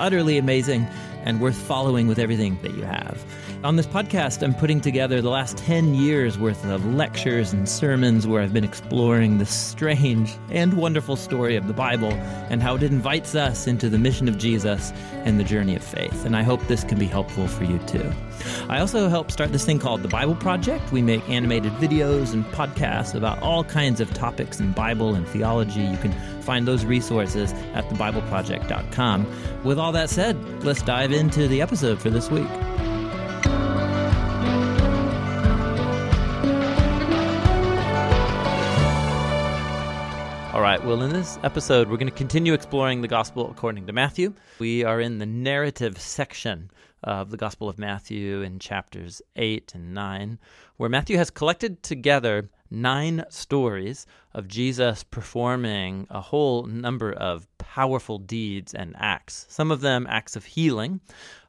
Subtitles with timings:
[0.00, 0.86] utterly amazing
[1.24, 3.24] and worth following with everything that you have.
[3.64, 8.24] On this podcast, I'm putting together the last 10 years worth of lectures and sermons
[8.24, 12.12] where I've been exploring the strange and wonderful story of the Bible
[12.50, 14.92] and how it invites us into the mission of Jesus
[15.24, 16.24] and the journey of faith.
[16.24, 18.12] And I hope this can be helpful for you too.
[18.68, 20.92] I also help start this thing called the Bible Project.
[20.92, 25.82] We make animated videos and podcasts about all kinds of topics in Bible and theology.
[25.82, 26.12] You can
[26.48, 29.26] find those resources at thebibleproject.com.
[29.64, 32.48] With all that said, let's dive into the episode for this week.
[40.54, 43.92] All right, well, in this episode, we're going to continue exploring the Gospel according to
[43.92, 44.32] Matthew.
[44.58, 46.70] We are in the narrative section
[47.04, 50.38] of the Gospel of Matthew in chapters 8 and 9,
[50.78, 58.18] where Matthew has collected together nine stories of Jesus performing a whole number of powerful
[58.18, 59.46] deeds and acts.
[59.48, 61.00] Some of them acts of healing,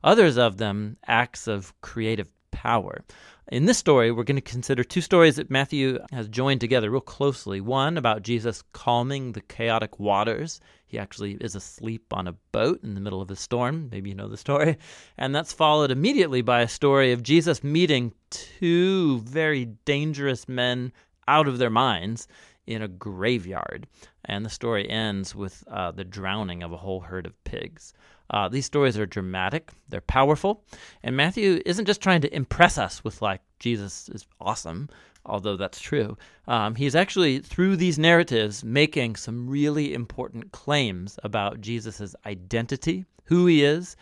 [0.04, 3.04] others of them acts of creative power.
[3.52, 7.02] In this story, we're going to consider two stories that Matthew has joined together real
[7.02, 7.60] closely.
[7.60, 10.60] One about Jesus calming the chaotic waters.
[10.86, 13.90] He actually is asleep on a boat in the middle of a storm.
[13.92, 14.78] Maybe you know the story.
[15.18, 20.94] And that's followed immediately by a story of Jesus meeting two very dangerous men
[21.30, 22.28] out of their minds
[22.66, 23.88] in a graveyard.
[24.26, 27.94] And the story ends with uh, the drowning of a whole herd of pigs.
[28.32, 30.64] Uh, these stories are dramatic, they're powerful,
[31.02, 34.88] and Matthew isn't just trying to impress us with, like, Jesus is awesome,
[35.26, 36.16] although that's true.
[36.48, 43.48] Um, he's actually, through these narratives, making some really important claims about Jesus' identity, who
[43.48, 43.96] he is,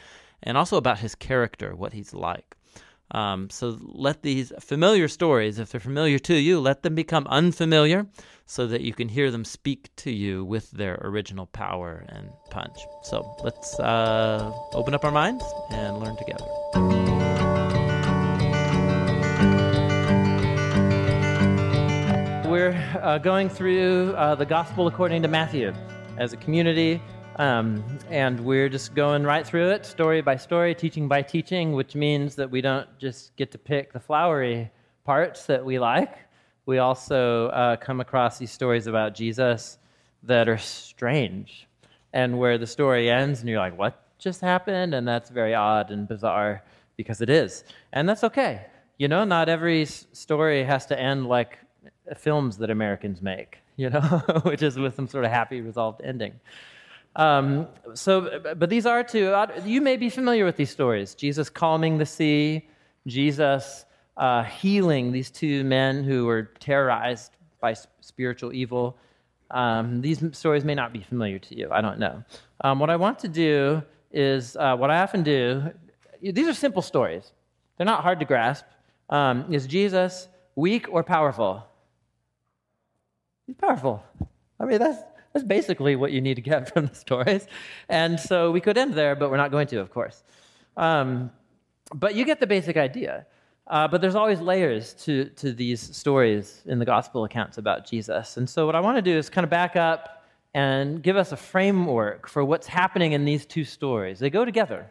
[0.44, 2.57] and also about his character, what he's like.
[3.12, 8.08] Um, so let these familiar stories, if they're familiar to you, let them become unfamiliar
[8.46, 12.78] so that you can hear them speak to you with their original power and punch.
[13.04, 16.46] So let's uh, open up our minds and learn together.
[22.50, 25.74] We're uh, going through uh, the Gospel according to Matthew
[26.18, 27.02] as a community.
[27.38, 31.94] Um, and we're just going right through it, story by story, teaching by teaching, which
[31.94, 34.72] means that we don't just get to pick the flowery
[35.04, 36.18] parts that we like.
[36.66, 39.78] We also uh, come across these stories about Jesus
[40.24, 41.68] that are strange
[42.12, 44.96] and where the story ends and you're like, what just happened?
[44.96, 46.64] And that's very odd and bizarre
[46.96, 47.64] because it is.
[47.94, 48.66] And that's okay.
[48.98, 51.60] You know, not every story has to end like
[52.16, 54.02] films that Americans make, you know,
[54.44, 56.34] which is with some sort of happy, resolved ending.
[57.18, 59.36] Um, so, but these are two.
[59.66, 62.70] You may be familiar with these stories Jesus calming the sea,
[63.08, 63.86] Jesus
[64.16, 68.98] uh, healing these two men who were terrorized by spiritual evil.
[69.50, 71.70] Um, these stories may not be familiar to you.
[71.72, 72.24] I don't know.
[72.62, 75.72] Um, what I want to do is uh, what I often do.
[76.22, 77.32] These are simple stories.
[77.78, 78.66] They're not hard to grasp.
[79.10, 81.64] Um, is Jesus weak or powerful?
[83.46, 84.04] He's powerful.
[84.60, 85.02] I mean, that's
[85.34, 87.48] that's basically what you need to get from the stories.
[87.90, 90.24] And so we could end there, but we're not going to, of course.
[90.76, 91.32] Um,
[91.94, 93.26] but you get the basic idea.
[93.68, 98.38] Uh, but there's always layers to, to these stories in the gospel accounts about Jesus.
[98.38, 100.24] And so what I want to do is kind of back up
[100.54, 104.20] and give us a framework for what's happening in these two stories.
[104.20, 104.90] They go together.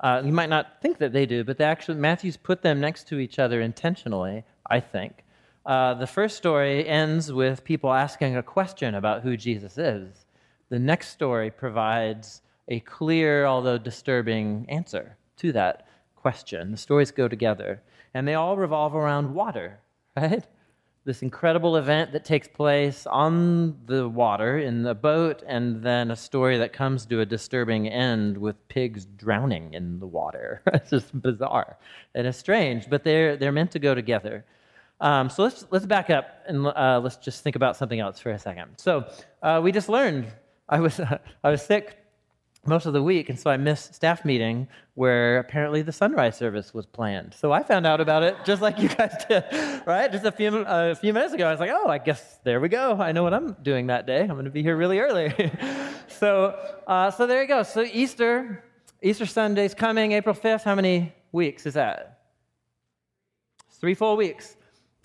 [0.00, 3.06] Uh, you might not think that they do, but they actually Matthew's put them next
[3.08, 5.24] to each other intentionally, I think.
[5.66, 10.24] Uh, the first story ends with people asking a question about who Jesus is.
[10.68, 16.70] The next story provides a clear, although disturbing, answer to that question.
[16.70, 17.82] The stories go together,
[18.14, 19.80] and they all revolve around water,
[20.16, 20.46] right?
[21.04, 26.16] This incredible event that takes place on the water in the boat, and then a
[26.16, 30.62] story that comes to a disturbing end with pigs drowning in the water.
[30.66, 31.76] it's just bizarre
[32.14, 34.44] and it's strange, but they're, they're meant to go together.
[35.00, 38.30] Um, so let's let's back up and uh, let's just think about something else for
[38.30, 38.78] a second.
[38.78, 39.04] So
[39.42, 40.26] uh, we just learned
[40.68, 41.98] I was uh, I was sick
[42.66, 46.74] most of the week, and so I missed staff meeting where apparently the sunrise service
[46.74, 47.32] was planned.
[47.34, 49.44] So I found out about it just like you guys did,
[49.86, 50.10] right?
[50.10, 52.68] Just a few a few minutes ago, I was like, oh, I guess there we
[52.68, 52.96] go.
[52.98, 54.22] I know what I'm doing that day.
[54.22, 55.52] I'm going to be here really early.
[56.08, 57.62] so uh, so there you go.
[57.62, 58.64] So Easter
[59.02, 60.62] Easter Sunday's coming, April 5th.
[60.62, 62.20] How many weeks is that?
[63.78, 64.55] Three full weeks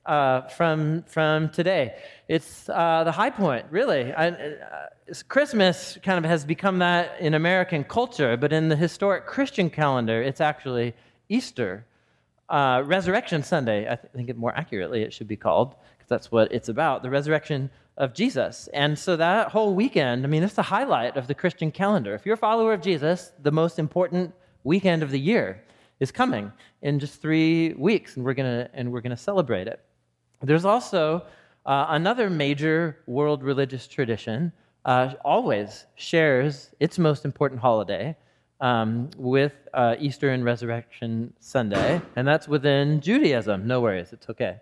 [0.06, 1.96] uh, from, from today.
[2.28, 4.14] It's uh, the high point, really.
[4.14, 4.88] I, uh,
[5.28, 10.22] Christmas kind of has become that in American culture, but in the historic Christian calendar,
[10.22, 10.94] it's actually
[11.30, 11.86] Easter.
[12.52, 13.86] uh, Resurrection Sunday.
[13.86, 17.02] I th- think it more accurately it should be called, because that's what it's about
[17.02, 18.68] the resurrection of Jesus.
[18.74, 22.14] And so that whole weekend, I mean, it's the highlight of the Christian calendar.
[22.14, 24.34] If you're a follower of Jesus, the most important
[24.64, 25.64] weekend of the year
[26.00, 26.52] is coming
[26.82, 29.80] in just three weeks, and we're gonna and we're gonna celebrate it.
[30.44, 31.24] There's also
[31.66, 34.52] uh, another major world religious tradition
[34.86, 38.16] uh, always shares its most important holiday
[38.60, 43.68] um, with uh, Easter and Resurrection Sunday, and that's within Judaism.
[43.68, 44.58] No worries, it's okay.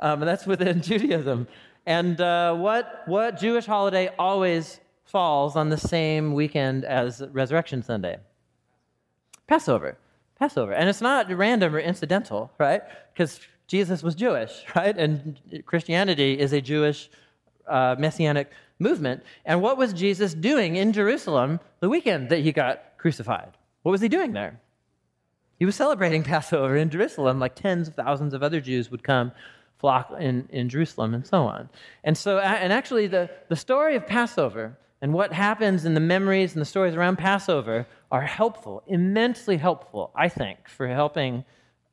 [0.00, 1.46] Um, that's within Judaism.
[1.86, 8.18] And uh, what, what Jewish holiday always falls on the same weekend as Resurrection Sunday?
[9.46, 9.96] Passover.
[10.38, 10.72] Passover.
[10.72, 12.82] And it's not random or incidental, right?
[13.12, 14.96] Because Jesus was Jewish, right?
[14.96, 17.10] And Christianity is a Jewish
[17.66, 19.22] uh, messianic movement.
[19.44, 23.52] And what was Jesus doing in Jerusalem the weekend that he got crucified.
[23.82, 24.60] What was he doing there?
[25.60, 29.30] He was celebrating Passover in Jerusalem, like tens of thousands of other Jews would come
[29.78, 31.68] flock in, in Jerusalem and so on.
[32.02, 36.54] And so, and actually, the, the story of Passover and what happens in the memories
[36.54, 41.44] and the stories around Passover are helpful, immensely helpful, I think, for helping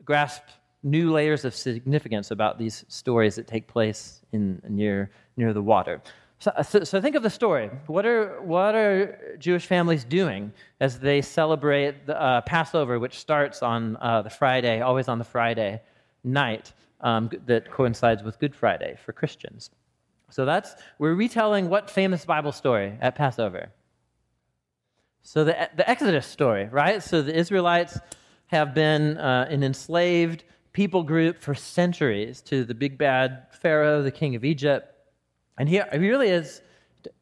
[0.04, 0.42] grasp
[0.84, 6.02] new layers of significance about these stories that take place in, near, near the water.
[6.40, 7.70] So, so, so, think of the story.
[7.88, 10.52] What are, what are Jewish families doing
[10.82, 15.24] as they celebrate the, uh, Passover, which starts on uh, the Friday, always on the
[15.24, 15.82] Friday
[16.26, 19.70] night um, that coincides with Good Friday for Christians?
[20.30, 23.70] So that's, we're retelling what famous Bible story at Passover?
[25.22, 27.02] So the, the Exodus story, right?
[27.02, 28.00] So the Israelites
[28.48, 34.12] have been uh, an enslaved people group for centuries to the big bad Pharaoh, the
[34.12, 34.90] king of Egypt.
[35.58, 36.62] And he, really is,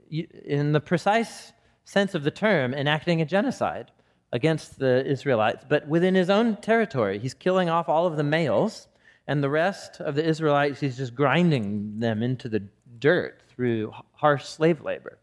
[0.10, 1.52] in the precise
[1.84, 3.92] sense of the term, enacting a genocide
[4.32, 7.20] against the Israelites, but within his own territory.
[7.20, 8.88] He's killing off all of the males,
[9.28, 12.64] and the rest of the Israelites, he's just grinding them into the
[13.00, 15.18] dirt through harsh slave labor.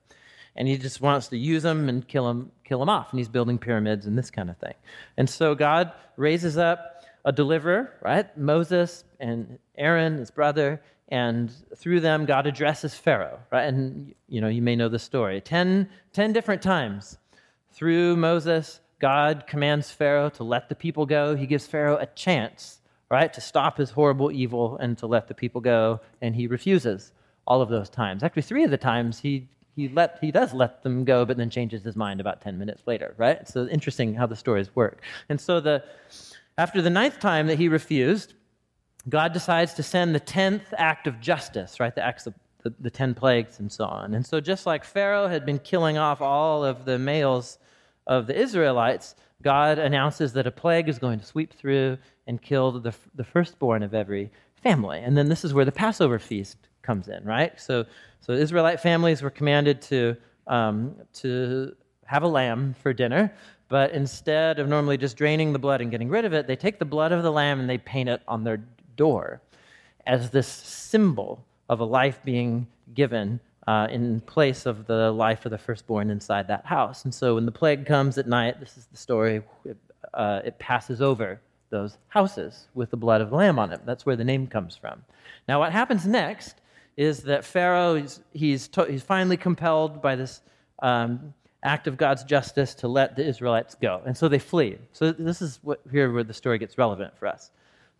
[0.56, 3.10] And he just wants to use them and kill them, kill them off.
[3.12, 4.74] And he's building pyramids and this kind of thing.
[5.16, 6.97] And so God raises up
[7.28, 8.34] a deliverer, right?
[8.38, 13.64] Moses and Aaron, his brother, and through them god addresses pharaoh right?
[13.64, 15.40] And you know you may know the story.
[15.40, 17.18] Ten, ten different times
[17.72, 21.34] through moses god commands pharaoh to let the people go.
[21.34, 22.80] He gives pharaoh a chance
[23.10, 27.12] right to stop his horrible evil and to let the people go and he refuses
[27.46, 28.22] all of those times.
[28.22, 31.48] Actually three of the times he he let he does let them go but then
[31.48, 33.48] changes his mind about 10 minutes later right?
[33.48, 35.00] So interesting how the stories work.
[35.30, 35.84] And so the
[36.58, 38.34] after the ninth time that he refused
[39.08, 41.94] God decides to send the 10th act of justice, right?
[41.94, 44.14] The acts of the, the 10 plagues and so on.
[44.14, 47.58] And so, just like Pharaoh had been killing off all of the males
[48.06, 52.72] of the Israelites, God announces that a plague is going to sweep through and kill
[52.80, 54.30] the, the firstborn of every
[54.62, 54.98] family.
[54.98, 57.58] And then this is where the Passover feast comes in, right?
[57.60, 57.86] So,
[58.20, 60.16] so Israelite families were commanded to,
[60.48, 63.32] um, to have a lamb for dinner,
[63.68, 66.78] but instead of normally just draining the blood and getting rid of it, they take
[66.78, 68.60] the blood of the lamb and they paint it on their
[68.96, 69.40] door
[70.06, 75.50] as this symbol of a life being given uh, in place of the life of
[75.50, 77.04] the firstborn inside that house.
[77.04, 79.76] And so when the plague comes at night, this is the story, it,
[80.14, 81.38] uh, it passes over
[81.68, 83.84] those houses with the blood of the lamb on it.
[83.84, 85.04] That's where the name comes from.
[85.46, 86.56] Now, what happens next
[86.96, 90.40] is that Pharaoh, he's, he's, to, he's finally compelled by this
[90.80, 94.00] um, act of God's justice to let the Israelites go.
[94.06, 94.78] And so they flee.
[94.92, 97.50] So this is what, here where the story gets relevant for us.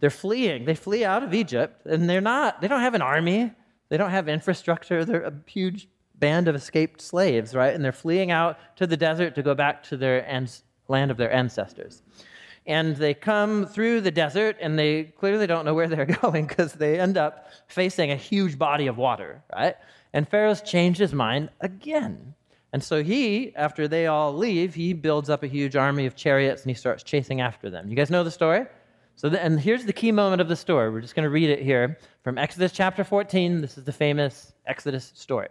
[0.01, 0.65] They're fleeing.
[0.65, 3.53] They flee out of Egypt, and they're not, they don't have an army.
[3.89, 5.05] They don't have infrastructure.
[5.05, 7.75] They're a huge band of escaped slaves, right?
[7.75, 11.17] And they're fleeing out to the desert to go back to their ans- land of
[11.17, 12.03] their ancestors.
[12.67, 16.75] And they come through the desert, and they clearly don't know where they're going because
[16.75, 19.75] they end up facing a huge body of water, right?
[20.13, 22.35] And Pharaoh's changed his mind again.
[22.73, 26.63] And so he, after they all leave, he builds up a huge army of chariots
[26.63, 27.89] and he starts chasing after them.
[27.89, 28.67] You guys know the story?
[29.17, 30.91] So, the, and here's the key moment of the story.
[30.91, 33.61] We're just going to read it here from Exodus chapter 14.
[33.63, 35.49] This is the famous Exodus story.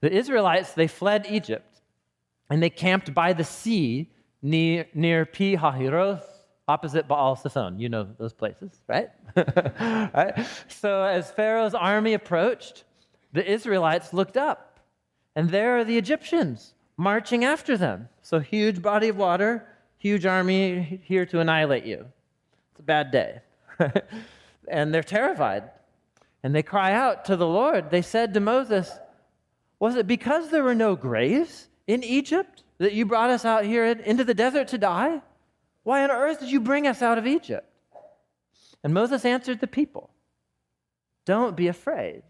[0.00, 1.80] The Israelites, they fled Egypt
[2.50, 4.10] and they camped by the sea
[4.42, 6.24] near, near Pi Hahiroth,
[6.68, 7.78] opposite Baal Zephon.
[7.78, 9.08] You know those places, right?
[9.36, 10.46] right?
[10.68, 12.84] So, as Pharaoh's army approached,
[13.32, 14.73] the Israelites looked up,
[15.36, 18.08] and there are the Egyptians marching after them.
[18.22, 19.66] So, huge body of water,
[19.98, 22.06] huge army here to annihilate you.
[22.72, 23.40] It's a bad day.
[24.68, 25.70] and they're terrified.
[26.42, 27.90] And they cry out to the Lord.
[27.90, 28.90] They said to Moses,
[29.78, 33.84] Was it because there were no graves in Egypt that you brought us out here
[33.84, 35.22] into the desert to die?
[35.82, 37.68] Why on earth did you bring us out of Egypt?
[38.82, 40.10] And Moses answered the people
[41.24, 42.22] Don't be afraid.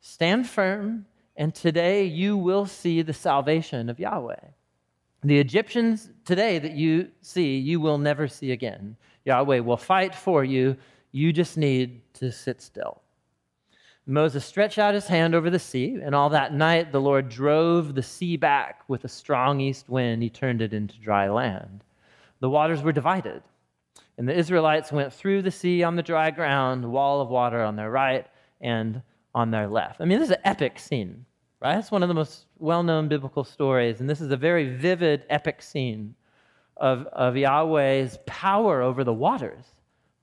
[0.00, 1.04] Stand firm,
[1.36, 4.40] and today you will see the salvation of Yahweh.
[5.22, 8.96] The Egyptians today that you see, you will never see again.
[9.24, 10.76] Yahweh will fight for you.
[11.12, 13.02] You just need to sit still.
[14.06, 17.94] Moses stretched out his hand over the sea, and all that night the Lord drove
[17.94, 20.22] the sea back with a strong east wind.
[20.22, 21.84] He turned it into dry land.
[22.40, 23.42] The waters were divided,
[24.16, 27.76] and the Israelites went through the sea on the dry ground, wall of water on
[27.76, 28.26] their right
[28.60, 29.02] and
[29.34, 30.00] on their left.
[30.00, 31.24] I mean, this is an epic scene,
[31.60, 31.78] right?
[31.78, 35.24] It's one of the most well known biblical stories, and this is a very vivid,
[35.30, 36.14] epic scene
[36.76, 39.64] of, of Yahweh's power over the waters,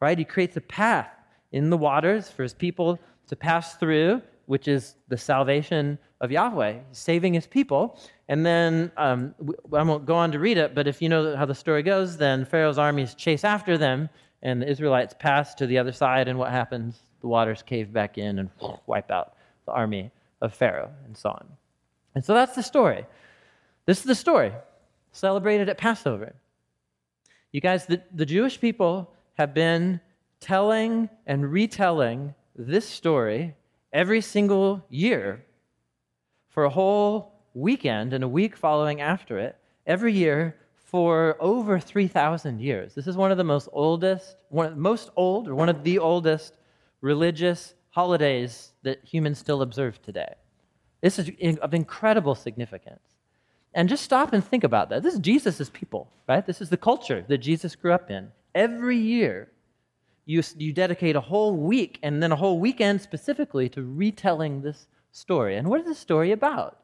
[0.02, 0.18] right?
[0.18, 1.10] He creates a path
[1.52, 6.80] in the waters for his people to pass through, which is the salvation of Yahweh,
[6.92, 8.00] saving his people.
[8.28, 9.36] And then um,
[9.74, 12.18] I won't go on to read it, but if you know how the story goes,
[12.18, 14.10] then Pharaoh's armies chase after them,
[14.42, 17.04] and the Israelites pass to the other side, and what happens?
[17.22, 18.50] The waters cave back in and
[18.86, 19.34] wipe out
[19.66, 21.48] the army of Pharaoh, and so on.
[22.16, 23.06] And so that's the story.
[23.86, 24.52] This is the story
[25.12, 26.34] celebrated at Passover.
[27.52, 30.00] You guys, the, the Jewish people have been
[30.40, 33.56] telling and retelling this story
[33.94, 35.44] every single year
[36.50, 39.56] for a whole weekend and a week following after it,
[39.86, 42.94] every year for over 3,000 years.
[42.94, 46.57] This is one of the most oldest, one most old, or one of the oldest
[47.02, 50.34] religious holidays that humans still observe today.
[51.02, 53.00] This is of incredible significance.
[53.74, 55.04] And just stop and think about that.
[55.04, 56.46] This is Jesus' people, right?
[56.46, 58.32] This is the culture that Jesus grew up in.
[58.56, 59.52] Every year,
[60.26, 64.88] you, you dedicate a whole week and then a whole weekend specifically to retelling this
[65.12, 65.58] story.
[65.58, 66.80] And what is this story about?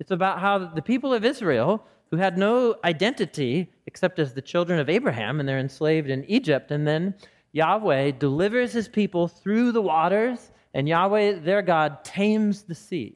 [0.00, 4.80] It's about how the people of Israel, who had no identity except as the children
[4.80, 7.14] of Abraham, and they're enslaved in Egypt, and then
[7.54, 13.14] Yahweh delivers his people through the waters, and Yahweh, their God, tames the sea.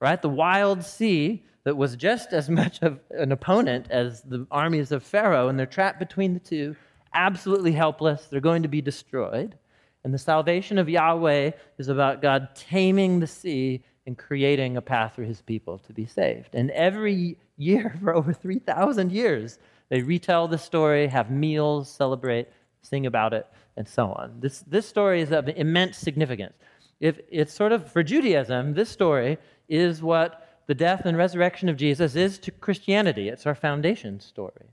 [0.00, 0.22] Right?
[0.22, 5.02] The wild sea that was just as much of an opponent as the armies of
[5.02, 6.76] Pharaoh, and they're trapped between the two
[7.12, 8.26] absolutely helpless.
[8.26, 9.56] They're going to be destroyed.
[10.04, 15.16] And the salvation of Yahweh is about God taming the sea and creating a path
[15.16, 16.54] for his people to be saved.
[16.54, 22.48] And every year, for over 3,000 years, they retell the story, have meals, celebrate,
[22.86, 24.40] sing about it, and so on.
[24.40, 26.54] This, this story is of immense significance.
[27.00, 29.38] If it's sort of, for Judaism, this story
[29.68, 33.28] is what the death and resurrection of Jesus is to Christianity.
[33.28, 34.66] It's our foundation story.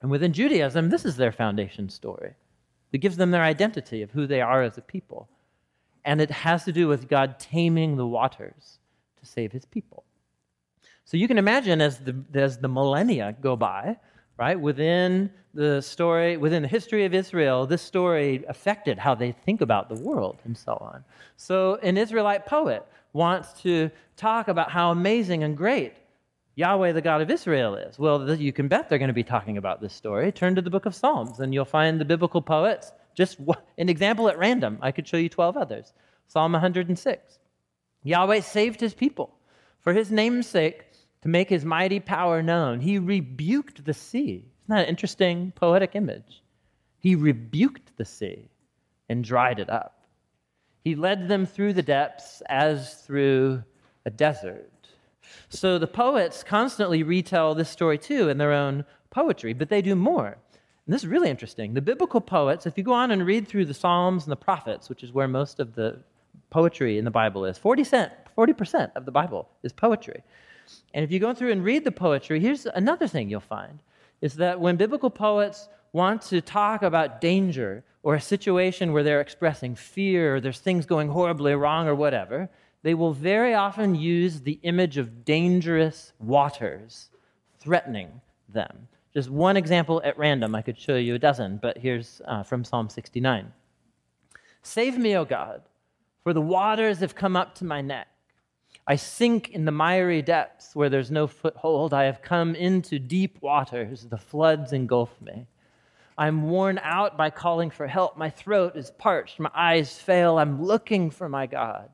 [0.00, 2.32] And within Judaism, this is their foundation story.
[2.92, 5.28] It gives them their identity of who they are as a people.
[6.04, 8.78] And it has to do with God taming the waters
[9.20, 10.04] to save his people.
[11.04, 13.98] So you can imagine as the, as the millennia go by,
[14.40, 19.60] right, within the story, within the history of Israel, this story affected how they think
[19.60, 21.04] about the world and so on.
[21.36, 22.82] So an Israelite poet
[23.12, 25.94] wants to talk about how amazing and great
[26.56, 27.98] Yahweh, the God of Israel, is?
[27.98, 30.32] Well, you can bet they're going to be talking about this story.
[30.32, 32.92] Turn to the book of Psalms, and you'll find the biblical poets.
[33.14, 33.38] Just
[33.78, 34.78] an example at random.
[34.82, 35.92] I could show you 12 others.
[36.26, 37.38] Psalm 106.
[38.02, 39.34] Yahweh saved his people
[39.80, 40.89] for his name's sake
[41.22, 42.80] to make his mighty power known.
[42.80, 44.44] He rebuked the sea.
[44.64, 46.42] Isn't that an interesting poetic image?
[46.98, 48.48] He rebuked the sea
[49.08, 50.04] and dried it up.
[50.84, 53.62] He led them through the depths as through
[54.06, 54.70] a desert.
[55.48, 59.94] So the poets constantly retell this story too in their own poetry, but they do
[59.94, 60.28] more.
[60.86, 61.74] And this is really interesting.
[61.74, 64.88] The biblical poets, if you go on and read through the Psalms and the prophets,
[64.88, 65.98] which is where most of the
[66.50, 70.22] poetry in the Bible is, 40%, 40% of the Bible is poetry.
[70.94, 73.78] And if you go through and read the poetry, here's another thing you'll find
[74.20, 79.20] is that when biblical poets want to talk about danger or a situation where they're
[79.20, 82.48] expressing fear or there's things going horribly wrong or whatever,
[82.82, 87.10] they will very often use the image of dangerous waters
[87.58, 88.88] threatening them.
[89.12, 92.64] Just one example at random, I could show you a dozen, but here's uh, from
[92.64, 93.52] Psalm 69.
[94.62, 95.62] Save me, O God,
[96.22, 98.08] for the waters have come up to my neck.
[98.90, 101.94] I sink in the miry depths where there's no foothold.
[101.94, 104.02] I have come into deep waters.
[104.02, 105.46] The floods engulf me.
[106.18, 108.16] I'm worn out by calling for help.
[108.16, 109.38] My throat is parched.
[109.38, 110.40] My eyes fail.
[110.40, 111.88] I'm looking for my God.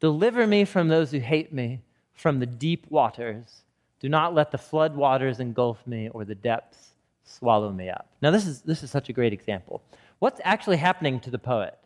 [0.00, 1.82] Deliver me from those who hate me,
[2.14, 3.62] from the deep waters.
[4.00, 8.08] Do not let the flood waters engulf me or the depths swallow me up.
[8.20, 9.80] Now, this is, this is such a great example.
[10.18, 11.78] What's actually happening to the poet?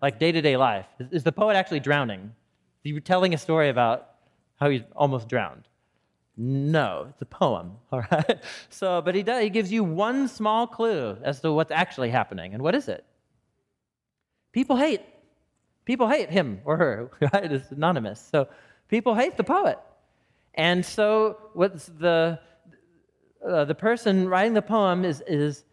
[0.00, 0.86] Like day to day life.
[1.00, 2.30] Is, is the poet actually drowning?
[2.86, 4.10] Is he telling a story about
[4.60, 5.66] how he's almost drowned?
[6.36, 8.38] No, it's a poem, all right?
[8.68, 12.54] So, but he does, he gives you one small clue as to what's actually happening.
[12.54, 13.04] And what is it?
[14.52, 15.00] People hate.
[15.84, 17.50] People hate him or her, right?
[17.50, 18.20] It's anonymous.
[18.20, 18.46] So
[18.86, 19.80] people hate the poet.
[20.54, 22.38] And so what's the
[23.46, 25.64] uh, the person writing the poem is is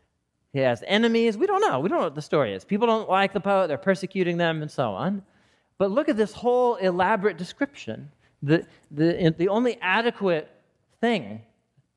[0.52, 1.38] he has enemies.
[1.38, 1.80] We don't know.
[1.80, 2.66] We don't know what the story is.
[2.66, 3.68] People don't like the poet.
[3.68, 5.24] They're persecuting them and so on.
[5.84, 8.10] But look at this whole elaborate description.
[8.42, 10.50] The, the, the only adequate
[11.02, 11.42] thing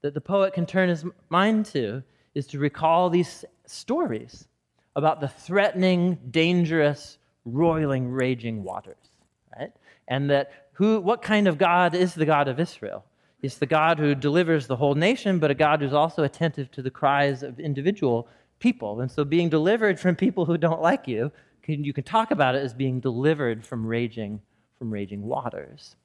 [0.03, 2.03] that the poet can turn his mind to
[2.35, 4.49] is to recall these stories
[4.97, 9.13] about the threatening, dangerous, roiling, raging waters,
[9.57, 9.71] right?
[10.09, 13.05] And that who, what kind of God is the God of Israel?
[13.41, 16.83] He's the God who delivers the whole nation, but a God who's also attentive to
[16.83, 18.27] the cries of individual
[18.59, 19.01] people.
[19.01, 21.31] And so being delivered from people who don't like you,
[21.67, 24.41] can, you can talk about it as being delivered from raging,
[24.79, 25.97] from raging waters.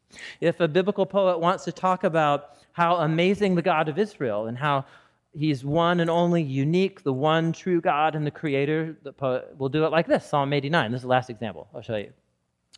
[0.42, 4.58] If a biblical poet wants to talk about how amazing the God of Israel and
[4.58, 4.86] how
[5.34, 9.70] he's one and only unique, the one true God and the creator, the poet will
[9.70, 10.92] do it like this Psalm 89.
[10.92, 11.68] This is the last example.
[11.74, 12.12] I'll show you.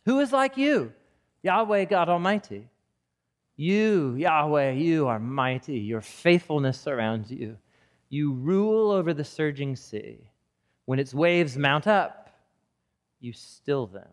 [0.04, 0.92] Who is like you,
[1.42, 2.68] Yahweh God Almighty?
[3.56, 5.78] You, Yahweh, you are mighty.
[5.78, 7.56] Your faithfulness surrounds you.
[8.08, 10.18] You rule over the surging sea.
[10.86, 12.23] When its waves mount up,
[13.24, 14.08] you still them.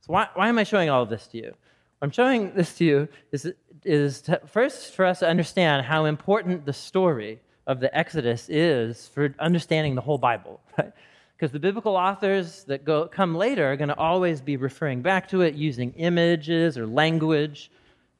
[0.00, 1.54] So, why, why am I showing all of this to you?
[2.02, 3.52] I'm showing this to you is,
[3.84, 9.08] is to, first for us to understand how important the story of the Exodus is
[9.08, 10.60] for understanding the whole Bible.
[10.78, 10.92] Right?
[11.36, 15.26] Because the biblical authors that go, come later are going to always be referring back
[15.30, 17.70] to it using images or language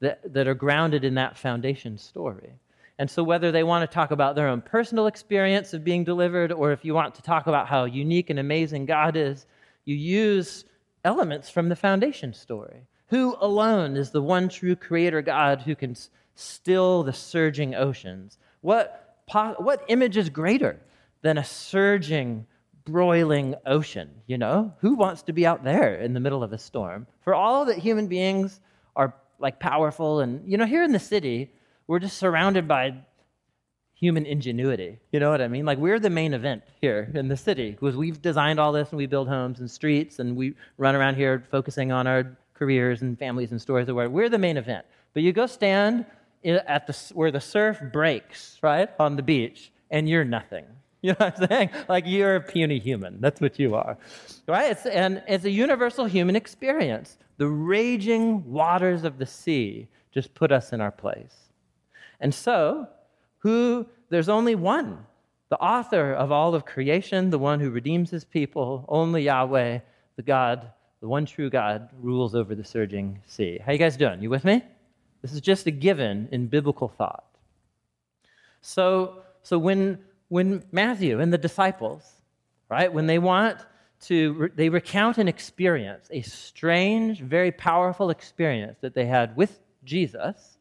[0.00, 2.54] that, that are grounded in that foundation story.
[3.00, 6.52] And so, whether they want to talk about their own personal experience of being delivered,
[6.52, 9.46] or if you want to talk about how unique and amazing God is,
[9.86, 10.66] you use
[11.02, 12.82] elements from the foundation story.
[13.08, 15.96] Who alone is the one true creator God who can
[16.34, 18.36] still the surging oceans?
[18.60, 20.78] What, what image is greater
[21.22, 22.46] than a surging,
[22.84, 24.10] broiling ocean?
[24.26, 27.06] You know, who wants to be out there in the middle of a storm?
[27.22, 28.60] For all that human beings
[28.94, 31.50] are like powerful, and you know, here in the city,
[31.90, 32.94] we're just surrounded by
[33.94, 35.00] human ingenuity.
[35.10, 35.66] You know what I mean?
[35.66, 38.96] Like we're the main event here in the city because we've designed all this and
[38.96, 43.18] we build homes and streets and we run around here focusing on our careers and
[43.18, 43.88] families and stories.
[43.88, 44.86] We're the main event.
[45.14, 46.06] But you go stand
[46.44, 50.66] at the where the surf breaks, right, on the beach, and you're nothing.
[51.02, 51.70] You know what I'm saying?
[51.88, 53.22] Like you're a puny human.
[53.22, 53.96] That's what you are,
[54.46, 54.72] right?
[54.72, 57.16] It's, and it's a universal human experience.
[57.38, 61.49] The raging waters of the sea just put us in our place.
[62.20, 62.86] And so,
[63.38, 65.06] who, there's only one,
[65.48, 69.80] the author of all of creation, the one who redeems his people, only Yahweh,
[70.16, 73.58] the God, the one true God, rules over the surging sea.
[73.64, 74.22] How you guys doing?
[74.22, 74.62] You with me?
[75.22, 77.24] This is just a given in biblical thought.
[78.60, 82.02] So, so when, when Matthew and the disciples,
[82.68, 83.58] right, when they want
[84.02, 90.58] to, they recount an experience, a strange, very powerful experience that they had with Jesus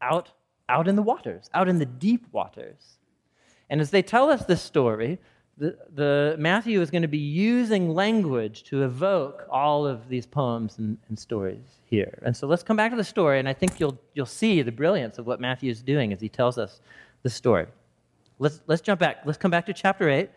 [0.00, 0.32] out
[0.68, 2.98] out in the waters, out in the deep waters.
[3.70, 5.18] And as they tell us this story,
[5.58, 10.78] the, the Matthew is going to be using language to evoke all of these poems
[10.78, 12.18] and, and, stories here.
[12.22, 14.72] And so let's come back to the story, and I think you'll, you'll see the
[14.72, 16.80] brilliance of what Matthew is doing as he tells us
[17.22, 17.66] the story.
[18.38, 19.18] Let's, let's jump back.
[19.24, 20.28] Let's come back to chapter 8,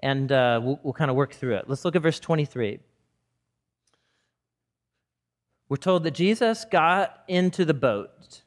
[0.00, 1.64] and uh, we'll, we'll kind of work through it.
[1.66, 2.80] Let's look at verse 23.
[5.70, 8.42] We're told that Jesus got into the boat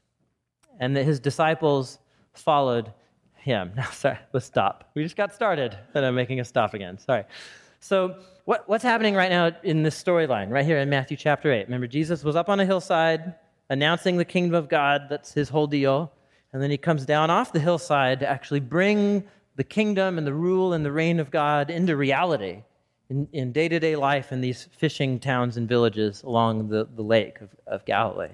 [0.79, 1.99] and that his disciples
[2.33, 2.91] followed
[3.35, 3.71] him.
[3.75, 4.89] Now, sorry, let's stop.
[4.95, 6.97] We just got started, and I'm making a stop again.
[6.97, 7.25] Sorry.
[7.79, 11.65] So, what, what's happening right now in this storyline, right here in Matthew chapter 8?
[11.65, 13.35] Remember, Jesus was up on a hillside
[13.69, 15.03] announcing the kingdom of God.
[15.09, 16.11] That's his whole deal.
[16.51, 19.23] And then he comes down off the hillside to actually bring
[19.55, 22.63] the kingdom and the rule and the reign of God into reality
[23.09, 27.41] in day to day life in these fishing towns and villages along the, the lake
[27.41, 28.29] of, of Galilee.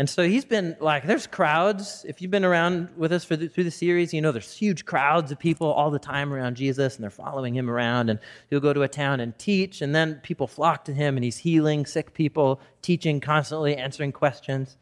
[0.00, 2.06] And so he's been like, there's crowds.
[2.08, 5.30] If you've been around with us the, through the series, you know there's huge crowds
[5.30, 8.08] of people all the time around Jesus, and they're following him around.
[8.08, 11.24] And he'll go to a town and teach, and then people flock to him, and
[11.24, 14.78] he's healing sick people, teaching constantly, answering questions.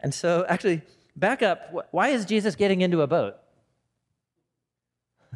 [0.00, 0.80] And so, actually,
[1.16, 1.90] back up.
[1.90, 3.34] Why is Jesus getting into a boat?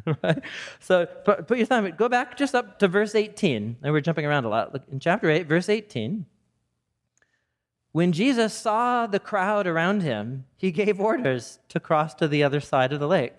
[0.23, 0.41] right?
[0.79, 3.77] So put, your thumb, go back just up to verse 18.
[3.83, 4.73] And we're jumping around a lot.
[4.73, 6.25] Look, in chapter 8, verse 18.
[7.91, 12.59] When Jesus saw the crowd around him, he gave orders to cross to the other
[12.59, 13.33] side of the lake.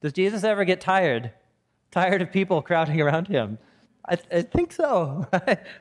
[0.00, 1.32] Does Jesus ever get tired?
[1.90, 3.58] Tired of people crowding around him?
[4.06, 5.26] I, I think so.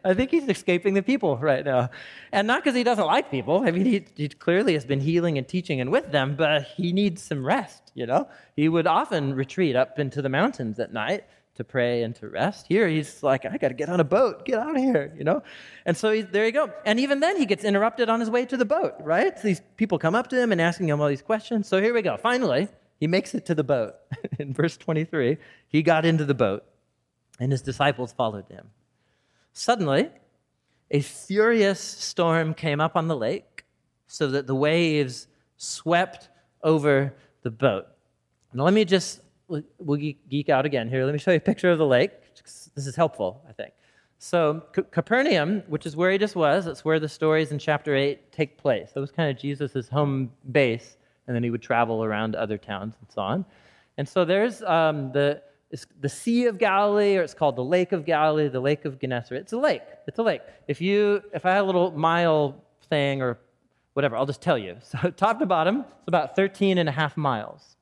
[0.06, 1.90] I think he's escaping the people right now.
[2.32, 3.64] And not because he doesn't like people.
[3.66, 6.94] I mean, he, he clearly has been healing and teaching and with them, but he
[6.94, 8.30] needs some rest, you know?
[8.56, 12.66] He would often retreat up into the mountains at night to pray and to rest.
[12.68, 15.24] Here, he's like, I got to get on a boat, get out of here, you
[15.24, 15.44] know?
[15.86, 16.72] And so he, there you go.
[16.86, 19.38] And even then, he gets interrupted on his way to the boat, right?
[19.38, 21.68] So these people come up to him and asking him all these questions.
[21.68, 22.18] So here we go.
[22.18, 23.96] Finally, he makes it to the boat.
[24.40, 25.38] In verse 23,
[25.68, 26.64] he got into the boat
[27.40, 28.70] and his disciples followed him.
[29.52, 30.10] Suddenly,
[30.90, 33.66] a furious storm came up on the lake
[34.08, 36.30] so that the waves swept
[36.64, 37.88] over the boat.
[38.54, 41.06] Now, let me just, we'll geek out again here.
[41.06, 42.12] Let me show you a picture of the lake.
[42.76, 43.74] This is helpful, I think.
[44.18, 47.96] So, C- Capernaum, which is where he just was, that's where the stories in chapter
[47.96, 48.92] 8 take place.
[48.94, 52.96] That was kind of Jesus' home base, and then he would travel around other towns
[53.02, 53.46] and so on.
[53.98, 55.42] And so there's um, the
[56.02, 59.42] the Sea of Galilee, or it's called the Lake of Galilee, the Lake of Gennesaret.
[59.42, 59.82] It's a lake.
[60.08, 60.42] It's a lake.
[60.68, 63.40] If you, if I had a little mile thing or
[63.94, 64.78] whatever, I'll just tell you.
[64.84, 67.76] So top to bottom, it's about 13 and a half miles.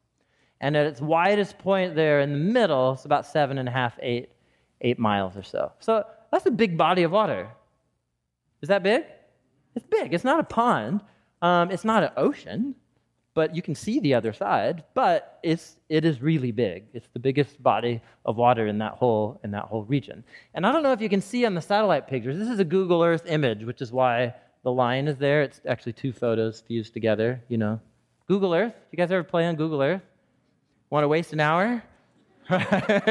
[0.61, 3.99] And at its widest point there in the middle, it's about seven and a half,
[4.01, 4.29] eight,
[4.79, 5.73] eight miles or so.
[5.79, 7.49] So that's a big body of water.
[8.61, 9.03] Is that big?
[9.75, 10.13] It's big.
[10.13, 11.01] It's not a pond.
[11.41, 12.75] Um, it's not an ocean
[13.33, 14.83] but you can see the other side.
[14.93, 16.85] But it's it is really big.
[16.93, 20.23] It's the biggest body of water in that whole in that whole region.
[20.53, 22.37] And I don't know if you can see on the satellite pictures.
[22.37, 25.41] This is a Google Earth image, which is why the line is there.
[25.41, 27.41] It's actually two photos fused together.
[27.47, 27.79] You know,
[28.27, 28.73] Google Earth.
[28.91, 30.01] You guys ever play on Google Earth?
[30.91, 31.81] Want to waste an hour?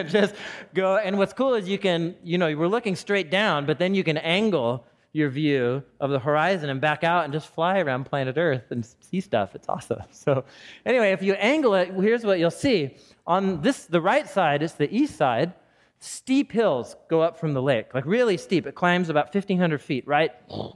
[0.07, 0.35] Just
[0.75, 0.99] go.
[0.99, 4.05] And what's cool is you can, you know, we're looking straight down, but then you
[4.05, 8.37] can angle your view of the horizon and back out and just fly around planet
[8.37, 9.55] Earth and see stuff.
[9.55, 10.03] It's awesome.
[10.13, 10.45] So,
[10.85, 12.97] anyway, if you angle it, here's what you'll see.
[13.27, 15.55] On this, the right side, it's the east side.
[16.01, 18.67] Steep hills go up from the lake, like really steep.
[18.67, 20.33] It climbs about 1,500 feet right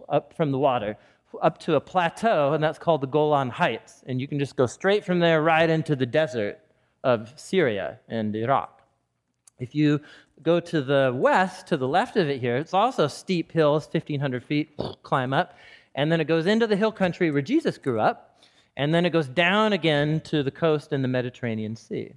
[0.09, 0.97] up from the water,
[1.43, 4.03] up to a plateau, and that's called the Golan Heights.
[4.07, 6.64] And you can just go straight from there right into the desert
[7.05, 8.81] of Syria and Iraq.
[9.61, 10.01] If you
[10.43, 14.43] go to the west, to the left of it here, it's also steep hills, 1,500
[14.43, 15.57] feet, climb up.
[15.95, 18.43] And then it goes into the hill country where Jesus grew up.
[18.77, 22.13] And then it goes down again to the coast in the Mediterranean Sea.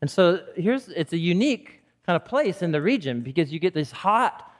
[0.00, 3.74] And so here's, it's a unique kind of place in the region because you get
[3.74, 4.50] this hot,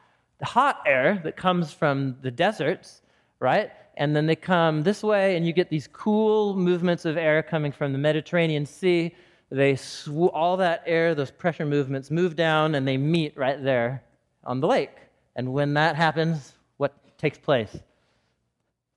[0.43, 3.03] hot air that comes from the deserts,
[3.41, 3.73] right?
[3.97, 7.73] And then they come this way, and you get these cool movements of air coming
[7.73, 9.13] from the Mediterranean Sea
[9.53, 14.03] they sw- all that air, those pressure movements move down and they meet right there
[14.45, 14.97] on the lake.
[15.37, 17.77] And when that happens, what takes place?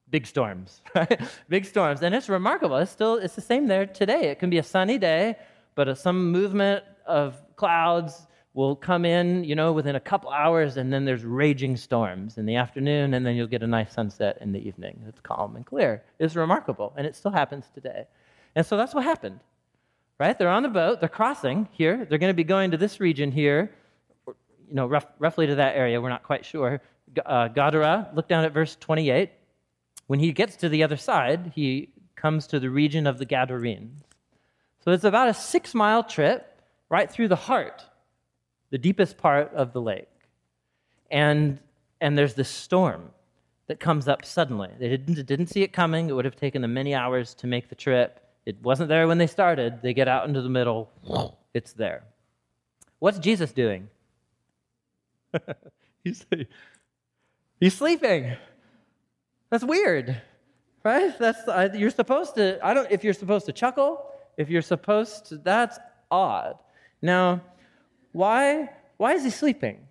[0.10, 1.20] Big storms, right?
[1.50, 2.04] Big storms.
[2.04, 2.78] And it's remarkable.
[2.78, 4.30] It's still it's the same there today.
[4.30, 5.36] It can be a sunny day,
[5.76, 10.94] but some movement of clouds will come in, you know, within a couple hours, and
[10.94, 14.54] then there's raging storms in the afternoon, and then you'll get a nice sunset in
[14.54, 15.04] the evening.
[15.10, 16.02] It's calm and clear.
[16.20, 18.08] It's remarkable, and it still happens today.
[18.56, 19.42] And so that's what happened
[20.20, 20.38] right?
[20.38, 22.06] They're on the boat, they're crossing here.
[22.06, 23.72] They're going to be going to this region here,
[24.28, 24.36] you
[24.72, 26.02] know, rough, roughly to that area.
[26.02, 26.82] We're not quite sure.
[27.26, 29.32] Uh, Gadara, look down at verse 28.
[30.08, 34.04] When he gets to the other side, he comes to the region of the Gadarenes.
[34.84, 37.84] So it's about a six mile trip right through the heart,
[38.70, 40.08] the deepest part of the lake.
[41.10, 41.60] And,
[42.02, 43.10] and there's this storm
[43.68, 44.70] that comes up suddenly.
[44.80, 46.10] They didn't, didn't see it coming.
[46.10, 48.25] It would have taken them many hours to make the trip.
[48.46, 49.82] It wasn't there when they started.
[49.82, 50.92] They get out into the middle,
[51.54, 52.04] it's there.
[53.00, 53.90] What's Jesus doing?
[56.04, 56.26] he's,
[57.60, 58.36] he's sleeping.
[59.50, 60.22] That's weird,
[60.84, 61.18] right?
[61.18, 62.60] That's uh, you're supposed to.
[62.64, 62.90] I don't.
[62.92, 64.06] If you're supposed to chuckle,
[64.38, 65.78] if you're supposed to, that's
[66.10, 66.58] odd.
[67.02, 67.42] Now,
[68.12, 68.70] why?
[68.98, 69.88] Why is he sleeping?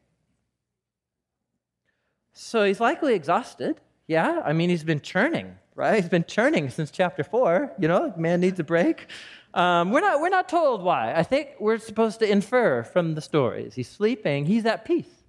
[2.32, 3.80] So he's likely exhausted.
[4.06, 5.96] Yeah, I mean he's been churning right?
[5.96, 7.72] He's been churning since chapter four.
[7.78, 9.08] You know, man needs a break.
[9.54, 11.14] Um, we're, not, we're not told why.
[11.14, 13.74] I think we're supposed to infer from the stories.
[13.74, 15.22] He's sleeping, he's at peace,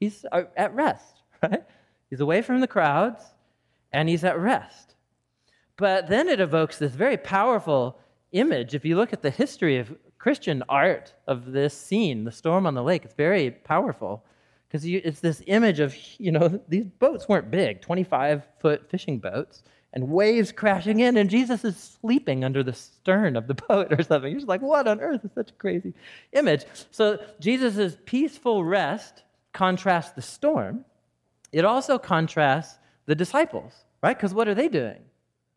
[0.00, 1.62] he's uh, at rest, right?
[2.08, 3.22] He's away from the crowds
[3.92, 4.94] and he's at rest.
[5.76, 7.98] But then it evokes this very powerful
[8.32, 8.74] image.
[8.74, 12.74] If you look at the history of Christian art of this scene, the storm on
[12.74, 14.24] the lake, it's very powerful
[14.66, 19.62] because it's this image of, you know, these boats weren't big, 25 foot fishing boats
[19.98, 24.00] and waves crashing in, and Jesus is sleeping under the stern of the boat or
[24.04, 24.30] something.
[24.30, 25.92] You're just like, what on earth is such a crazy
[26.32, 26.64] image?
[26.92, 30.84] So Jesus' peaceful rest contrasts the storm.
[31.50, 34.16] It also contrasts the disciples, right?
[34.16, 35.00] Because what are they doing?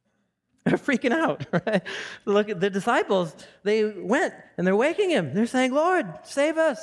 [0.65, 1.83] They're freaking out, right?
[2.25, 3.35] Look at the disciples.
[3.61, 5.33] They went and they're waking him.
[5.35, 6.79] They're saying, Lord, save us.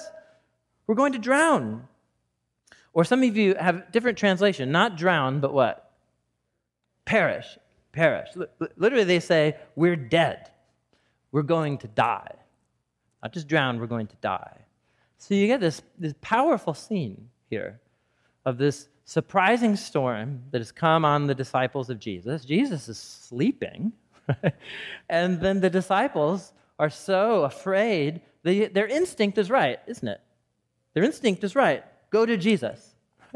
[0.86, 1.88] We're going to drown.
[2.92, 5.87] Or some of you have different translation, not drown, but what?
[7.08, 7.58] Perish.
[7.92, 8.28] Perish.
[8.76, 10.50] Literally, they say, We're dead.
[11.32, 12.34] We're going to die.
[13.22, 14.58] Not just drown, we're going to die.
[15.16, 17.80] So you get this, this powerful scene here
[18.44, 22.44] of this surprising storm that has come on the disciples of Jesus.
[22.44, 23.94] Jesus is sleeping,
[25.08, 28.20] and then the disciples are so afraid.
[28.42, 30.20] They, their instinct is right, isn't it?
[30.92, 31.84] Their instinct is right.
[32.10, 32.94] Go to Jesus.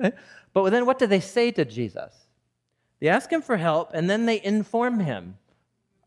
[0.53, 2.22] but then what do they say to Jesus?
[3.03, 5.37] They ask him for help, and then they inform him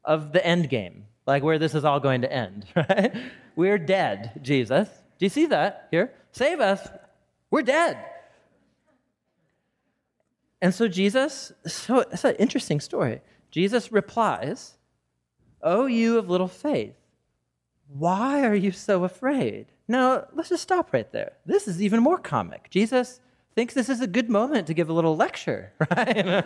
[0.05, 3.13] of the end game, like where this is all going to end, right?
[3.57, 4.87] We're dead, Jesus.
[5.19, 6.13] Do you see that here?
[6.31, 6.87] Save us.
[7.51, 7.97] We're dead.
[10.61, 13.19] And so Jesus, so it's an interesting story.
[13.51, 14.75] Jesus replies,
[15.61, 16.95] Oh, you of little faith,
[17.89, 19.65] why are you so afraid?
[19.89, 21.33] Now, let's just stop right there.
[21.45, 22.69] This is even more comic.
[22.69, 23.19] Jesus
[23.55, 26.45] thinks this is a good moment to give a little lecture, right?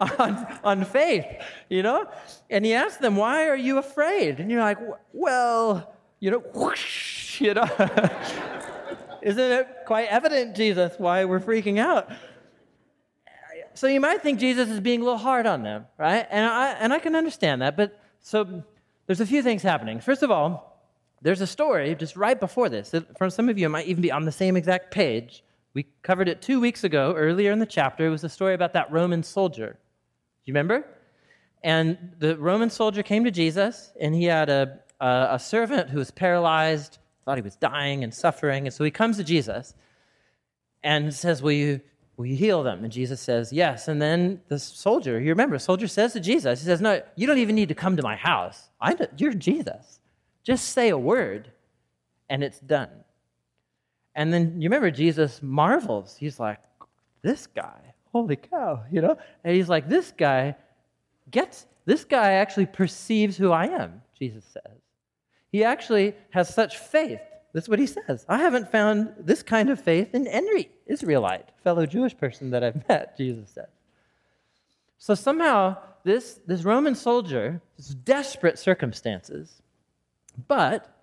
[0.18, 1.26] on, on faith,
[1.68, 2.06] you know?
[2.50, 4.38] And he asks them, Why are you afraid?
[4.38, 4.78] And you're like,
[5.12, 7.64] Well, you know, whoosh, you know?
[9.22, 12.10] Isn't it quite evident, Jesus, why we're freaking out?
[13.72, 16.26] So you might think Jesus is being a little hard on them, right?
[16.30, 18.62] And I, and I can understand that, but so
[19.06, 20.00] there's a few things happening.
[20.00, 20.78] First of all,
[21.22, 22.94] there's a story just right before this.
[23.16, 25.42] For some of you, it might even be on the same exact page.
[25.74, 28.06] We covered it two weeks ago, earlier in the chapter.
[28.06, 29.72] It was a story about that Roman soldier.
[29.72, 30.86] Do you remember?
[31.62, 35.98] And the Roman soldier came to Jesus, and he had a, a, a servant who
[35.98, 38.66] was paralyzed, thought he was dying and suffering.
[38.66, 39.74] And so he comes to Jesus
[40.82, 41.80] and says, Will you
[42.16, 42.84] Will you heal them?
[42.84, 43.88] And Jesus says, Yes.
[43.88, 47.38] And then the soldier, you remember, soldier says to Jesus, He says, No, you don't
[47.38, 48.68] even need to come to my house.
[48.80, 49.98] I you're Jesus.
[50.44, 51.50] Just say a word,
[52.28, 52.90] and it's done.
[54.14, 56.16] And then you remember, Jesus marvels.
[56.16, 56.58] He's like,
[57.22, 57.80] This guy,
[58.12, 59.16] holy cow, you know?
[59.42, 60.56] And he's like, This guy
[61.30, 64.78] gets, this guy actually perceives who I am, Jesus says.
[65.50, 67.20] He actually has such faith
[67.54, 68.26] that's what he says.
[68.28, 72.86] I haven't found this kind of faith in any Israelite, fellow Jewish person that I've
[72.88, 73.68] met, Jesus says.
[74.98, 79.62] So somehow, this, this Roman soldier, this desperate circumstances,
[80.48, 80.93] but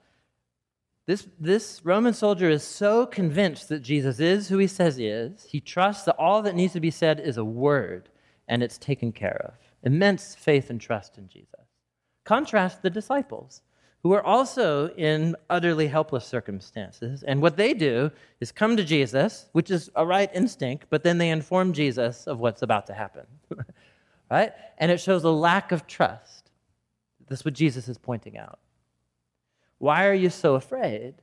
[1.07, 5.43] this, this Roman soldier is so convinced that Jesus is who he says he is,
[5.49, 8.09] he trusts that all that needs to be said is a word
[8.47, 9.53] and it's taken care of.
[9.83, 11.67] Immense faith and trust in Jesus.
[12.23, 13.61] Contrast the disciples
[14.03, 17.23] who are also in utterly helpless circumstances.
[17.23, 21.17] And what they do is come to Jesus, which is a right instinct, but then
[21.17, 23.25] they inform Jesus of what's about to happen.
[24.31, 24.53] right?
[24.77, 26.49] And it shows a lack of trust.
[27.27, 28.59] That's what Jesus is pointing out.
[29.81, 31.15] Why are you so afraid?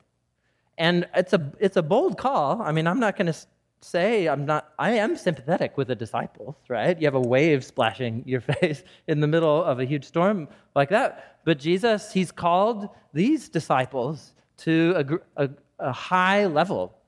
[0.79, 2.61] And it's a, it's a bold call.
[2.61, 3.39] I mean, I'm not going to
[3.81, 7.01] say I'm not, I am sympathetic with the disciples, right?
[7.01, 10.89] You have a wave splashing your face in the middle of a huge storm like
[10.89, 11.39] that.
[11.45, 16.99] But Jesus, he's called these disciples to a, a, a high level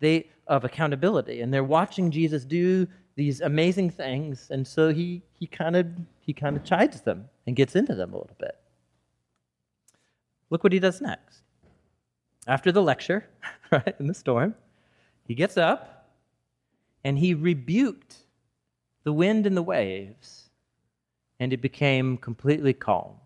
[0.00, 5.46] they, of accountability, and they're watching Jesus do these amazing things, and so he, he
[5.46, 5.86] kind of
[6.20, 8.56] he kind of chides them and gets into them a little bit.
[10.50, 11.42] Look what he does next.
[12.46, 13.26] After the lecture,
[13.70, 14.54] right, in the storm,
[15.26, 16.10] he gets up
[17.02, 18.16] and he rebuked
[19.04, 20.48] the wind and the waves,
[21.38, 23.16] and it became completely calm.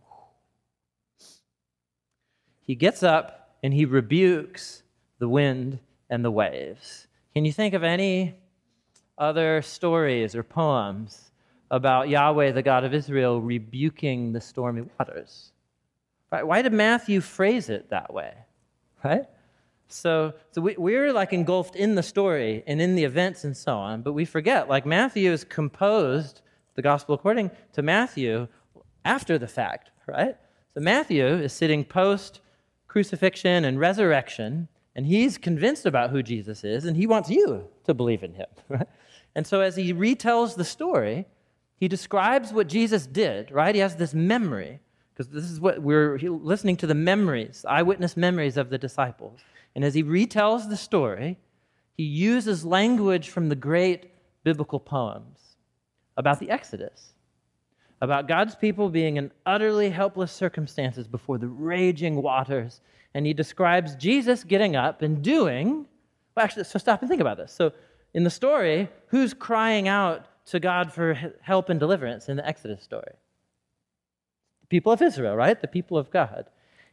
[2.60, 4.82] He gets up and he rebukes
[5.18, 5.78] the wind
[6.10, 7.06] and the waves.
[7.34, 8.34] Can you think of any
[9.16, 11.30] other stories or poems
[11.70, 15.52] about Yahweh, the God of Israel, rebuking the stormy waters?
[16.30, 16.46] Right?
[16.46, 18.34] Why did Matthew phrase it that way?
[19.04, 19.24] Right?
[19.88, 23.76] So, so we, we're like engulfed in the story and in the events and so
[23.76, 26.42] on, but we forget, like Matthew is composed,
[26.74, 28.48] the gospel according to Matthew,
[29.04, 30.36] after the fact, right?
[30.74, 32.40] So Matthew is sitting post
[32.86, 37.94] crucifixion and resurrection, and he's convinced about who Jesus is, and he wants you to
[37.94, 38.88] believe in him, right?
[39.34, 41.26] And so as he retells the story,
[41.76, 43.74] he describes what Jesus did, right?
[43.74, 44.80] He has this memory,
[45.18, 49.40] because this is what we're listening to the memories, eyewitness memories of the disciples.
[49.74, 51.38] And as he retells the story,
[51.96, 54.12] he uses language from the great
[54.44, 55.56] biblical poems
[56.16, 57.14] about the Exodus,
[58.00, 62.80] about God's people being in utterly helpless circumstances before the raging waters.
[63.12, 65.86] And he describes Jesus getting up and doing,
[66.36, 67.52] well, actually, so stop and think about this.
[67.52, 67.72] So
[68.14, 72.84] in the story, who's crying out to God for help and deliverance in the Exodus
[72.84, 73.14] story?
[74.68, 75.60] People of Israel, right?
[75.60, 76.46] The people of God.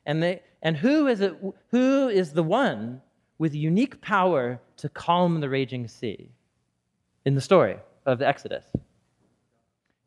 [0.06, 1.36] And, they, and who is it
[1.72, 3.02] who is the one
[3.38, 6.30] with unique power to calm the raging sea
[7.26, 8.66] in the story of the Exodus.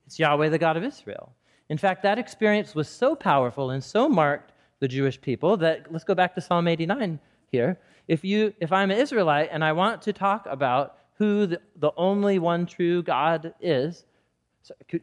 [0.06, 1.32] It's Yahweh, the God of Israel.
[1.68, 6.04] In fact, that experience was so powerful and so marked the Jewish people that let's
[6.04, 7.18] go back to Psalm 89
[7.50, 7.78] here.
[8.06, 11.90] If you if I'm an Israelite and I want to talk about who the, the
[11.96, 14.04] only one true God is,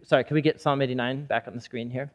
[0.04, 2.12] sorry, can we get Psalm 89 back on the screen here?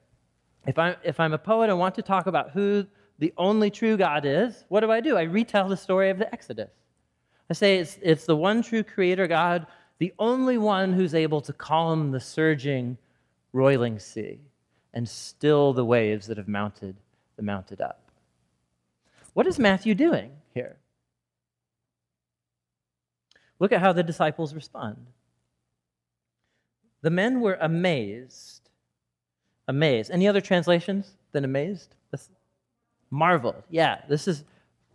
[0.66, 2.87] If I'm if I'm a poet and want to talk about who
[3.18, 5.16] the only true God is, what do I do?
[5.16, 6.70] I retell the story of the Exodus.
[7.51, 9.66] I say it's, it's the one true creator God,
[9.99, 12.96] the only one who's able to calm the surging,
[13.53, 14.38] roiling sea
[14.94, 16.96] and still the waves that have mounted
[17.37, 18.11] the mounted up.
[19.35, 20.77] What is Matthew doing here?
[23.59, 25.07] Look at how the disciples respond.
[27.03, 28.60] The men were amazed.
[29.70, 30.11] Amazed.
[30.11, 31.94] Any other translations than amazed?
[32.11, 32.28] This,
[33.09, 33.62] marveled.
[33.70, 34.42] Yeah, this is,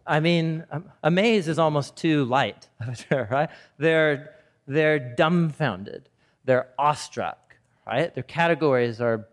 [0.05, 2.67] I mean, um, amazed is almost too light,
[3.09, 3.49] right?
[3.77, 4.35] They're,
[4.67, 6.09] they're dumbfounded.
[6.43, 7.55] They're awestruck,
[7.87, 8.13] right?
[8.13, 9.25] Their categories are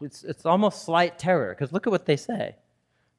[0.00, 2.56] it's, it's almost slight terror because look at what they say.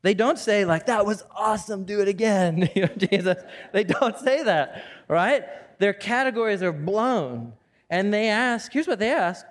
[0.02, 3.38] They don't say, like, that was awesome, do it again, Jesus.
[3.72, 5.44] They don't say that, right?
[5.78, 7.54] Their categories are blown.
[7.88, 9.46] And they ask, here's what they ask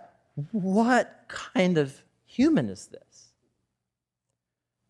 [0.53, 2.03] what kind of
[2.37, 3.33] human is this?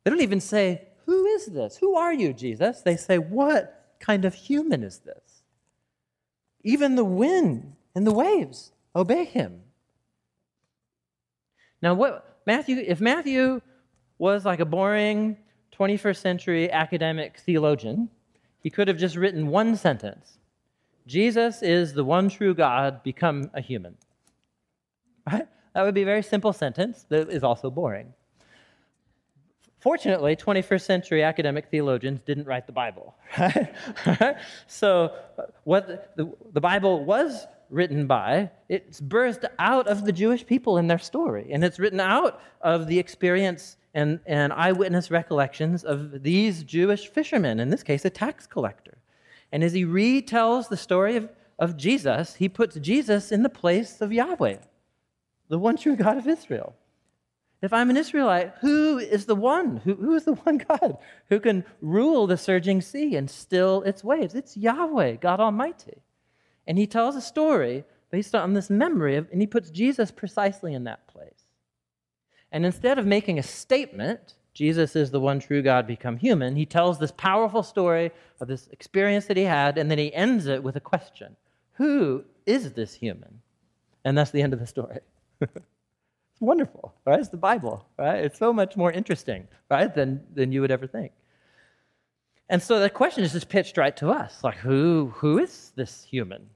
[0.02, 1.76] They don't even say, who is this?
[1.76, 2.82] Who are you, Jesus?
[2.82, 5.42] They say, what kind of human is this?
[6.62, 9.62] Even the wind and the waves obey him.
[11.80, 13.60] Now, what Matthew, if Matthew
[14.18, 15.36] was like a boring
[15.78, 18.08] 21st century academic theologian,
[18.62, 20.38] he could have just written one sentence
[21.06, 23.96] Jesus is the one true God, become a human.
[25.30, 25.46] Right?
[25.76, 28.14] That would be a very simple sentence that is also boring.
[29.78, 33.14] Fortunately, 21st century academic theologians didn't write the Bible.
[33.38, 34.36] Right?
[34.66, 35.12] so,
[35.64, 40.86] what the, the Bible was written by, it's birthed out of the Jewish people in
[40.86, 41.50] their story.
[41.52, 47.60] And it's written out of the experience and, and eyewitness recollections of these Jewish fishermen,
[47.60, 48.96] in this case, a tax collector.
[49.52, 54.00] And as he retells the story of, of Jesus, he puts Jesus in the place
[54.00, 54.56] of Yahweh,
[55.48, 56.74] the one true God of Israel.
[57.62, 59.78] If I'm an Israelite, who is the one?
[59.78, 60.98] Who, who is the one God
[61.30, 64.34] who can rule the surging sea and still its waves?
[64.34, 66.02] It's Yahweh, God Almighty.
[66.66, 70.74] And he tells a story based on this memory, of, and he puts Jesus precisely
[70.74, 71.46] in that place.
[72.52, 76.66] And instead of making a statement, Jesus is the one true God become human, he
[76.66, 80.62] tells this powerful story of this experience that he had, and then he ends it
[80.62, 81.36] with a question
[81.74, 83.40] Who is this human?
[84.04, 85.00] And that's the end of the story.
[85.40, 87.18] It's wonderful, right?
[87.18, 88.24] It's the Bible, right?
[88.24, 91.12] It's so much more interesting, right, than, than you would ever think.
[92.48, 96.04] And so the question is just pitched right to us like, who, who is this
[96.04, 96.48] human?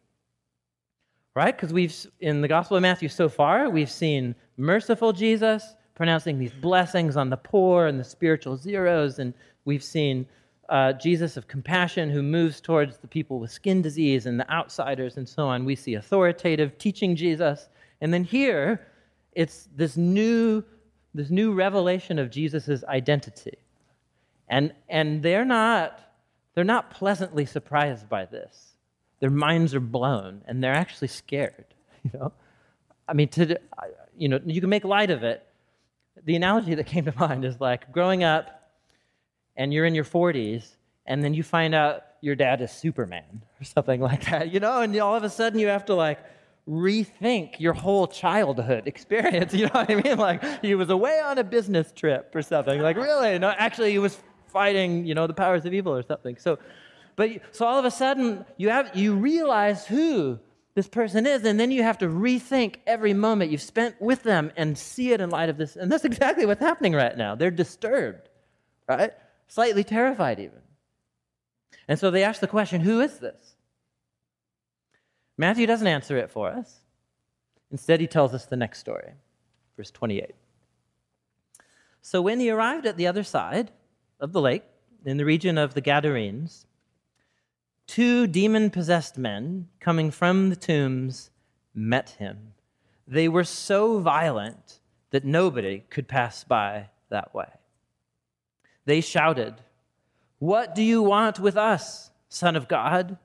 [1.35, 1.57] right?
[1.57, 6.53] Because we've, in the Gospel of Matthew so far, we've seen merciful Jesus pronouncing these
[6.53, 10.27] blessings on the poor and the spiritual zeros, and we've seen
[10.69, 15.17] uh, Jesus of compassion who moves towards the people with skin disease and the outsiders
[15.17, 15.65] and so on.
[15.65, 17.69] We see authoritative teaching Jesus.
[18.01, 18.87] And then here,
[19.33, 20.65] it's this new,
[21.15, 23.59] this new revelation of Jesus' identity.
[24.49, 26.01] And, and they're, not,
[26.55, 28.71] they're not pleasantly surprised by this
[29.21, 31.67] their minds are blown and they're actually scared.
[32.03, 32.33] You know,
[33.07, 33.61] I mean, to
[34.17, 35.47] you know, you can make light of it.
[36.25, 38.71] The analogy that came to mind is like growing up,
[39.55, 43.65] and you're in your 40s, and then you find out your dad is Superman or
[43.65, 44.51] something like that.
[44.51, 46.21] You know, and all of a sudden you have to like
[46.69, 49.53] rethink your whole childhood experience.
[49.55, 50.19] You know what I mean?
[50.19, 52.81] Like he was away on a business trip or something.
[52.81, 53.39] Like really?
[53.39, 54.19] No, actually he was
[54.49, 56.37] fighting, you know, the powers of evil or something.
[56.37, 56.59] So
[57.21, 60.39] but so all of a sudden, you, have, you realize who
[60.75, 64.51] this person is, and then you have to rethink every moment you've spent with them
[64.57, 65.77] and see it in light of this.
[65.77, 67.35] And that's exactly what's happening right now.
[67.35, 68.31] They're disturbed,
[68.89, 69.13] right?
[69.49, 70.61] Slightly terrified, even.
[71.89, 73.57] And so they ask the question who is this?
[75.41, 76.81] Matthew doesn't answer it for us.
[77.71, 79.13] Instead, he tells us the next story,
[79.75, 80.35] verse 28.
[82.03, 83.71] So when he arrived at the other side
[84.21, 84.65] of the lake,
[85.03, 86.67] in the region of the Gadarenes,
[87.87, 91.31] two demon possessed men coming from the tombs
[91.75, 92.53] met him.
[93.09, 97.49] They were so violent that nobody could pass by that way.
[98.85, 99.55] They shouted,
[100.39, 103.17] What do you want with us, Son of God?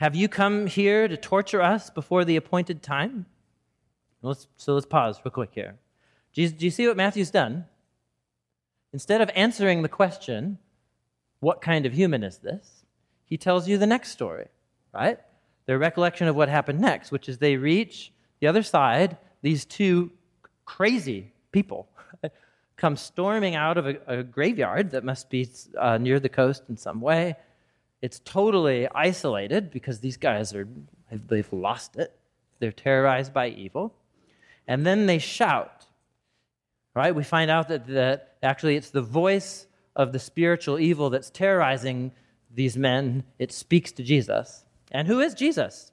[0.00, 3.26] Have you come here to torture us before the appointed time?
[4.22, 5.76] Let's, so let's pause real quick here.
[6.32, 7.66] Do you, do you see what Matthew's done?
[8.94, 10.56] Instead of answering the question,
[11.40, 12.84] What kind of human is this?
[13.26, 14.48] he tells you the next story,
[14.94, 15.18] right?
[15.66, 20.10] Their recollection of what happened next, which is they reach the other side, these two
[20.64, 21.90] crazy people
[22.78, 25.46] come storming out of a, a graveyard that must be
[25.78, 27.36] uh, near the coast in some way.
[28.02, 30.66] It's totally isolated because these guys are,
[31.10, 32.16] they've lost it.
[32.58, 33.94] They're terrorized by evil.
[34.66, 35.86] And then they shout,
[36.94, 37.14] right?
[37.14, 42.12] We find out that, that actually it's the voice of the spiritual evil that's terrorizing
[42.54, 43.24] these men.
[43.38, 44.64] It speaks to Jesus.
[44.90, 45.92] And who is Jesus?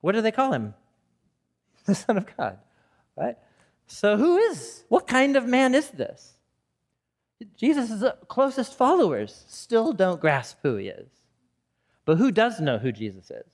[0.00, 0.74] What do they call him?
[1.86, 2.58] The Son of God,
[3.16, 3.38] right?
[3.86, 6.37] So, who is, what kind of man is this?
[7.56, 11.08] Jesus' closest followers still don't grasp who he is.
[12.04, 13.46] But who does know who Jesus is?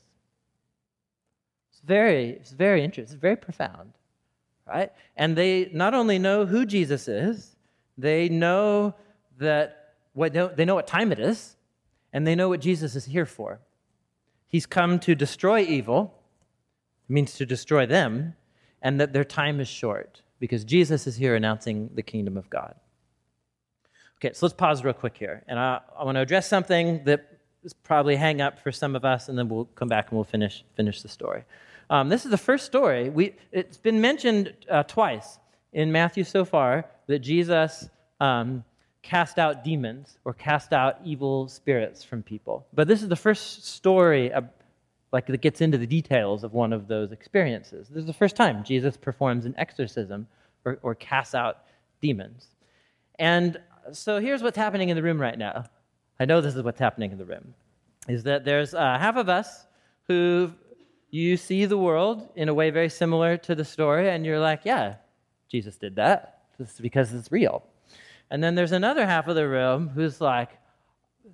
[1.70, 3.92] It's very, it's very interesting, it's very profound,
[4.66, 4.92] right?
[5.16, 7.56] And they not only know who Jesus is,
[7.98, 8.94] they know
[9.38, 11.56] that what, they know what time it is,
[12.12, 13.60] and they know what Jesus is here for.
[14.46, 16.14] He's come to destroy evil,
[17.08, 18.34] means to destroy them,
[18.80, 22.76] and that their time is short because Jesus is here announcing the kingdom of God.
[24.24, 25.42] Okay, so let's pause real quick here.
[25.48, 27.28] And I, I want to address something that
[27.62, 30.24] is probably hang up for some of us, and then we'll come back and we'll
[30.24, 31.44] finish, finish the story.
[31.90, 33.10] Um, this is the first story.
[33.10, 35.38] We, it's been mentioned uh, twice
[35.74, 38.64] in Matthew so far that Jesus um,
[39.02, 42.66] cast out demons or cast out evil spirits from people.
[42.72, 44.32] But this is the first story
[45.12, 47.88] like that gets into the details of one of those experiences.
[47.88, 50.26] This is the first time Jesus performs an exorcism
[50.64, 51.64] or, or casts out
[52.00, 52.46] demons.
[53.18, 53.60] And
[53.92, 55.64] so here's what's happening in the room right now.
[56.18, 57.54] I know this is what's happening in the room.
[58.08, 59.66] Is that there's uh, half of us
[60.06, 60.52] who
[61.10, 64.60] you see the world in a way very similar to the story, and you're like,
[64.64, 64.96] yeah,
[65.48, 66.42] Jesus did that.
[66.58, 67.64] This is because it's real.
[68.30, 70.50] And then there's another half of the room who's like,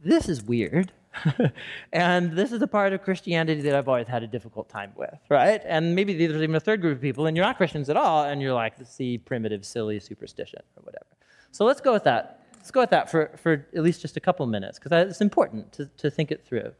[0.05, 0.93] this is weird.
[1.93, 5.19] and this is a part of Christianity that I've always had a difficult time with,
[5.29, 5.61] right?
[5.65, 8.25] And maybe there's even a third group of people, and you're not Christians at all,
[8.25, 11.07] and you're like, see primitive, silly superstition or whatever.
[11.53, 12.40] So let's go with that.
[12.61, 15.73] Let's go with that for, for at least just a couple minutes, because it's important
[15.73, 16.73] to, to think it through.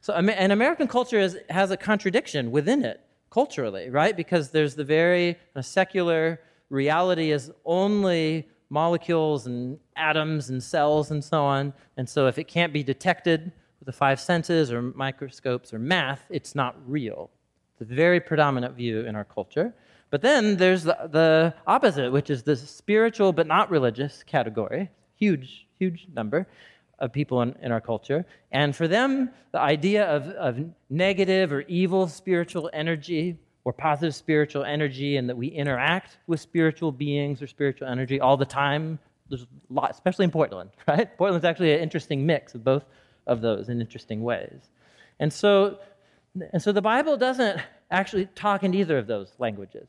[0.00, 3.00] So, and American culture is, has a contradiction within it,
[3.30, 4.16] culturally, right?
[4.16, 11.44] Because there's the very secular reality is only molecules and atoms and cells and so
[11.44, 11.74] on.
[11.98, 16.24] And so if it can't be detected, with the five senses or microscopes or math,
[16.30, 17.30] it's not real.
[17.72, 19.74] It's a very predominant view in our culture.
[20.10, 24.90] But then there's the, the opposite, which is the spiritual but not religious category.
[25.18, 26.46] Huge, huge number
[26.98, 28.24] of people in, in our culture.
[28.50, 30.58] And for them, the idea of, of
[30.90, 36.90] negative or evil spiritual energy or positive spiritual energy and that we interact with spiritual
[36.90, 38.98] beings or spiritual energy all the time,
[39.28, 41.16] there's a lot, especially in Portland, right?
[41.16, 42.84] Portland's actually an interesting mix of both
[43.26, 44.70] of those in interesting ways.
[45.20, 45.78] And so,
[46.52, 47.60] and so the Bible doesn't
[47.90, 49.86] actually talk in either of those languages.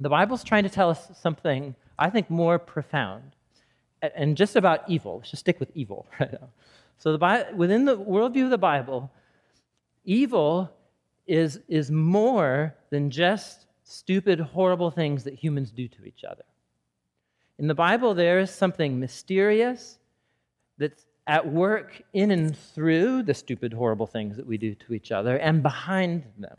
[0.00, 3.32] The Bible's trying to tell us something, I think, more profound
[4.02, 5.18] and just about evil.
[5.18, 6.48] Let's just stick with evil right now.
[6.98, 9.10] So, the, within the worldview of the Bible,
[10.04, 10.70] evil
[11.26, 16.44] is, is more than just stupid, horrible things that humans do to each other.
[17.58, 19.98] In the Bible, there is something mysterious
[20.78, 25.12] that's at work in and through the stupid, horrible things that we do to each
[25.12, 26.56] other and behind them.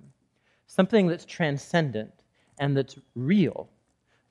[0.68, 2.14] Something that's transcendent
[2.60, 3.68] and that's real.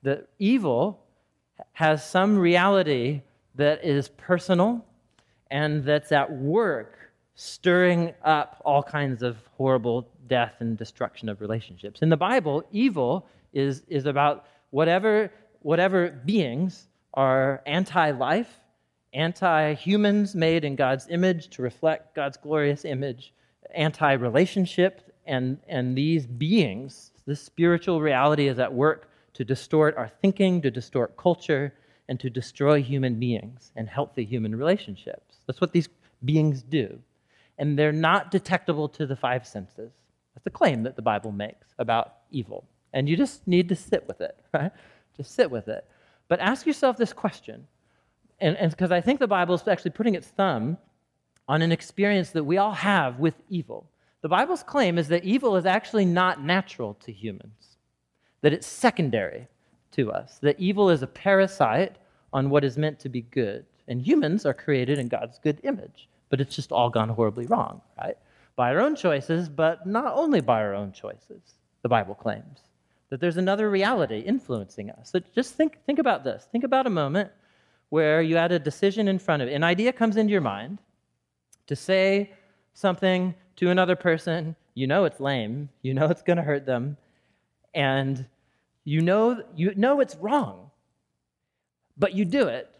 [0.02, 1.00] That evil
[1.72, 3.22] has some reality
[3.54, 4.84] that is personal
[5.50, 6.98] and that's at work
[7.34, 12.02] stirring up all kinds of horrible death and destruction of relationships.
[12.02, 15.30] In the Bible, evil is, is about whatever,
[15.60, 18.60] whatever beings are anti life
[19.14, 23.32] anti humans made in God's image to reflect God's glorious image,
[23.74, 30.08] anti relationship, and, and these beings, this spiritual reality is at work to distort our
[30.08, 31.74] thinking, to distort culture,
[32.08, 35.36] and to destroy human beings and healthy human relationships.
[35.46, 35.88] That's what these
[36.24, 36.98] beings do.
[37.58, 39.92] And they're not detectable to the five senses.
[40.34, 42.64] That's a claim that the Bible makes about evil.
[42.92, 44.72] And you just need to sit with it, right?
[45.16, 45.86] Just sit with it.
[46.28, 47.66] But ask yourself this question
[48.40, 50.78] and because I think the Bible is actually putting its thumb
[51.48, 53.90] on an experience that we all have with evil.
[54.20, 57.77] The Bible's claim is that evil is actually not natural to humans,
[58.40, 59.48] that it's secondary
[59.92, 61.96] to us, that evil is a parasite
[62.32, 63.64] on what is meant to be good.
[63.88, 67.80] And humans are created in God's good image, but it's just all gone horribly wrong,
[67.98, 68.18] right?
[68.54, 71.40] By our own choices, but not only by our own choices,
[71.82, 72.60] the Bible claims.
[73.08, 75.10] That there's another reality influencing us.
[75.10, 76.46] So just think, think about this.
[76.52, 77.30] Think about a moment
[77.88, 79.54] where you had a decision in front of you.
[79.54, 80.78] An idea comes into your mind,
[81.66, 82.32] to say
[82.74, 86.96] something to another person, you know it's lame, you know it's going to hurt them,
[87.74, 88.26] and
[88.84, 90.70] you know you know it's wrong.
[91.96, 92.70] But you do it.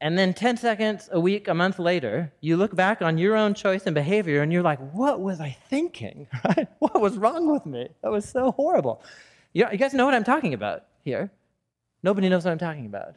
[0.00, 3.54] And then 10 seconds, a week, a month later, you look back on your own
[3.54, 6.26] choice and behavior and you're like, what was I thinking?
[6.78, 7.88] What was wrong with me?
[8.02, 9.02] That was so horrible.
[9.54, 11.30] You, you guys know what I'm talking about here.
[12.02, 13.14] Nobody knows what I'm talking about.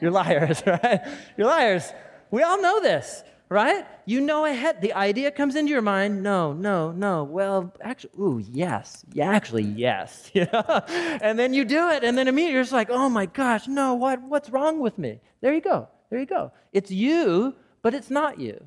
[0.00, 1.00] You're liars, right?
[1.38, 1.90] You're liars.
[2.30, 3.86] We all know this, right?
[4.04, 4.80] You know ahead.
[4.80, 6.22] The idea comes into your mind.
[6.22, 7.24] No, no, no.
[7.24, 9.04] Well, actually, ooh, yes.
[9.12, 10.30] Yeah, actually, yes.
[10.34, 13.94] and then you do it, and then immediately you're just like, oh my gosh, no,
[13.94, 15.20] what, what's wrong with me?
[15.40, 15.88] There you go.
[16.10, 16.52] There you go.
[16.72, 18.64] It's you, but it's not you.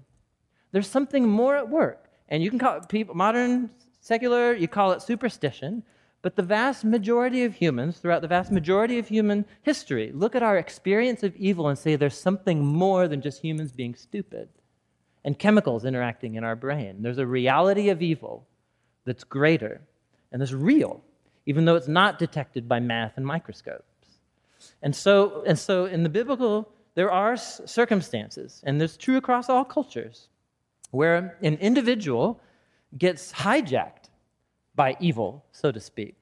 [0.71, 2.09] There's something more at work.
[2.29, 3.71] And you can call it people, modern,
[4.01, 5.83] secular, you call it superstition.
[6.21, 10.43] But the vast majority of humans, throughout the vast majority of human history, look at
[10.43, 14.49] our experience of evil and say there's something more than just humans being stupid
[15.25, 17.01] and chemicals interacting in our brain.
[17.01, 18.47] There's a reality of evil
[19.05, 19.81] that's greater
[20.31, 21.01] and that's real,
[21.45, 23.83] even though it's not detected by math and microscopes.
[24.81, 29.49] And so, and so in the biblical, there are circumstances, and this is true across
[29.49, 30.27] all cultures,
[30.91, 32.41] where an individual
[32.97, 34.09] gets hijacked
[34.75, 36.15] by evil, so to speak.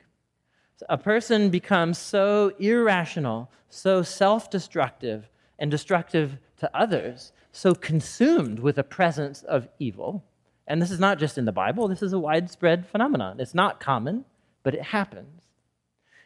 [0.89, 5.29] A person becomes so irrational, so self destructive,
[5.59, 10.23] and destructive to others, so consumed with the presence of evil.
[10.67, 13.39] And this is not just in the Bible, this is a widespread phenomenon.
[13.39, 14.25] It's not common,
[14.63, 15.41] but it happens.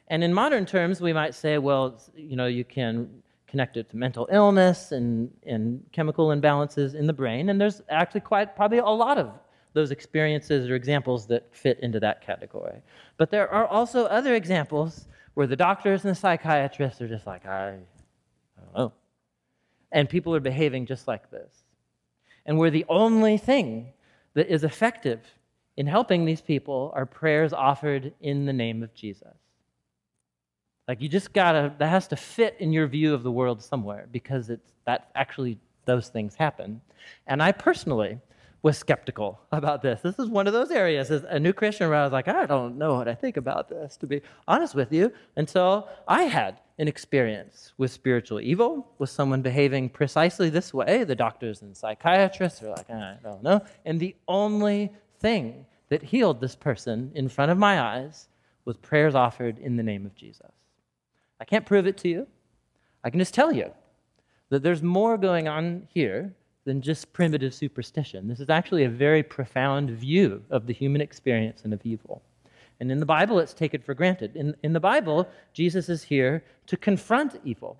[0.07, 3.97] And in modern terms, we might say, well, you know, you can connect it to
[3.97, 7.49] mental illness and, and chemical imbalances in the brain.
[7.49, 9.31] And there's actually quite probably a lot of
[9.73, 12.81] those experiences or examples that fit into that category.
[13.17, 17.45] But there are also other examples where the doctors and the psychiatrists are just like,
[17.45, 18.93] I, I don't know.
[19.91, 21.63] And people are behaving just like this.
[22.45, 23.93] And where the only thing
[24.33, 25.19] that is effective
[25.77, 29.35] in helping these people are prayers offered in the name of Jesus.
[30.87, 34.07] Like you just gotta, that has to fit in your view of the world somewhere
[34.11, 36.81] because it's that actually those things happen.
[37.27, 38.19] And I personally
[38.61, 40.01] was skeptical about this.
[40.01, 42.45] This is one of those areas as a new Christian where I was like, I
[42.45, 46.59] don't know what I think about this, to be honest with you, until I had
[46.77, 51.03] an experience with spiritual evil, with someone behaving precisely this way.
[51.03, 53.61] The doctors and psychiatrists are like, ah, I don't know.
[53.85, 58.29] And the only thing that healed this person in front of my eyes
[58.65, 60.51] was prayers offered in the name of Jesus.
[61.39, 62.27] I can't prove it to you.
[63.03, 63.71] I can just tell you
[64.49, 66.33] that there's more going on here
[66.65, 68.27] than just primitive superstition.
[68.27, 72.21] This is actually a very profound view of the human experience and of evil.
[72.81, 74.35] And in the Bible, it's taken for granted.
[74.35, 77.77] In, in the Bible, Jesus is here to confront evil.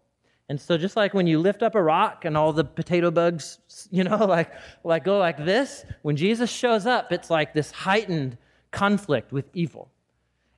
[0.47, 3.57] And so, just like when you lift up a rock and all the potato bugs,
[3.89, 8.37] you know, like, like go like this, when Jesus shows up, it's like this heightened
[8.69, 9.89] conflict with evil.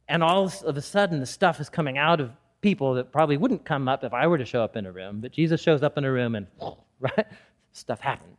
[0.10, 3.64] And all of a sudden, the stuff is coming out of people that probably wouldn't
[3.64, 5.22] come up if I were to show up in a room.
[5.22, 6.48] But Jesus shows up in a room and,
[7.00, 7.28] right?
[7.72, 8.33] stuff happens.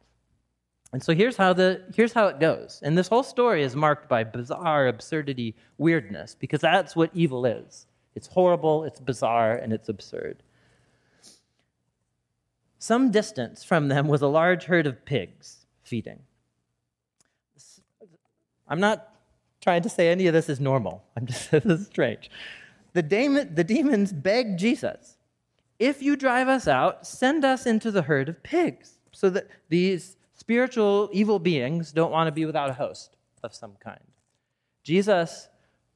[0.94, 2.80] And so here's how, the, here's how it goes.
[2.84, 7.86] And this whole story is marked by bizarre, absurdity, weirdness, because that's what evil is.
[8.14, 10.44] It's horrible, it's bizarre, and it's absurd.
[12.78, 16.20] Some distance from them was a large herd of pigs feeding.
[18.68, 19.16] I'm not
[19.60, 21.02] trying to say any of this is normal.
[21.16, 22.30] I'm just saying this is strange.
[22.92, 25.16] The, demon, the demons begged Jesus,
[25.80, 30.16] "If you drive us out, send us into the herd of pigs." so that these
[30.34, 34.00] spiritual evil beings don't want to be without a host of some kind.
[34.82, 35.48] Jesus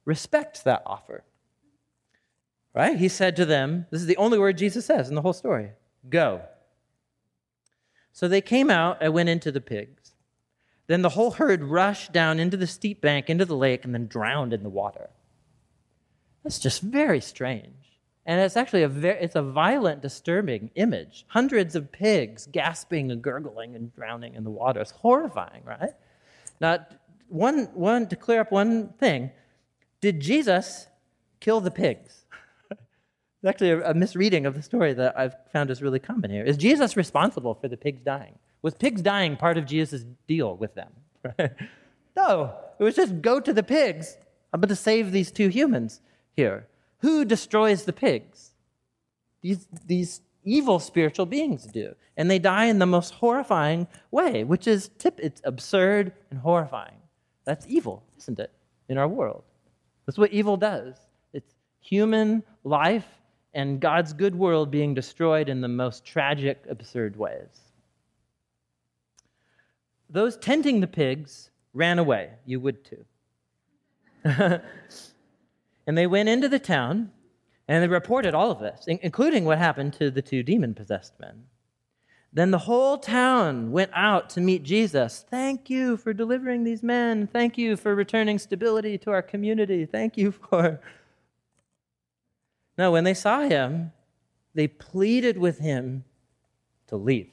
[0.05, 1.23] respects that offer.
[2.73, 2.97] Right?
[2.97, 5.71] He said to them, this is the only word Jesus says in the whole story
[6.09, 6.41] go.
[8.13, 10.13] So they came out and went into the pigs.
[10.87, 14.07] Then the whole herd rushed down into the steep bank, into the lake, and then
[14.07, 15.09] drowned in the water.
[16.43, 17.88] That's just very strange.
[18.29, 21.25] And it's actually a very, it's a violent, disturbing image.
[21.29, 24.81] Hundreds of pigs gasping and gurgling and drowning in the water.
[24.81, 25.93] It's horrifying, right?
[26.61, 26.85] Now,
[27.29, 29.31] one, one to clear up one thing,
[29.99, 30.85] did Jesus
[31.39, 32.25] kill the pigs?
[32.69, 32.79] it's
[33.47, 36.43] actually a, a misreading of the story that I've found is really common here.
[36.43, 38.37] Is Jesus responsible for the pigs dying?
[38.61, 40.91] Was pigs dying part of Jesus' deal with them?
[42.15, 44.17] no, it was just go to the pigs.
[44.53, 46.01] I'm going to save these two humans
[46.35, 46.67] here.
[46.99, 48.51] Who destroys the pigs?
[49.41, 51.95] These, these evil spiritual beings do.
[52.17, 56.97] And they die in the most horrifying way, which is tip, it's absurd and horrifying.
[57.45, 58.51] That's evil, isn't it,
[58.89, 59.43] in our world?
[60.05, 60.95] That's what evil does.
[61.33, 63.07] It's human life
[63.53, 67.61] and God's good world being destroyed in the most tragic, absurd ways.
[70.09, 72.31] those tending the pigs ran away.
[72.45, 73.05] You would too.
[75.89, 77.09] and they went into the town
[77.67, 81.45] and they reported all of this, including what happened to the two demon possessed men.
[82.31, 85.25] Then the whole town went out to meet Jesus.
[85.31, 87.25] Thank you for delivering these men.
[87.25, 89.87] Thank you for returning stability to our community.
[89.87, 90.79] Thank you for.
[92.77, 93.91] No, when they saw him,
[94.53, 96.03] they pleaded with him
[96.85, 97.31] to leave.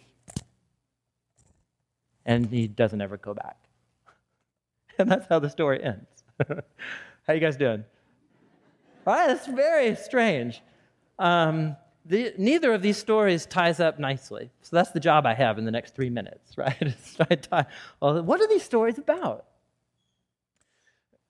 [2.25, 3.59] And he doesn't ever go back.
[4.99, 6.25] And that's how the story ends.
[6.49, 7.85] how you guys doing?
[9.07, 10.63] Right, that's very strange.
[11.19, 14.51] Um, the, neither of these stories ties up nicely.
[14.63, 17.49] So that's the job I have in the next three minutes, right?
[18.01, 19.47] well, what are these stories about?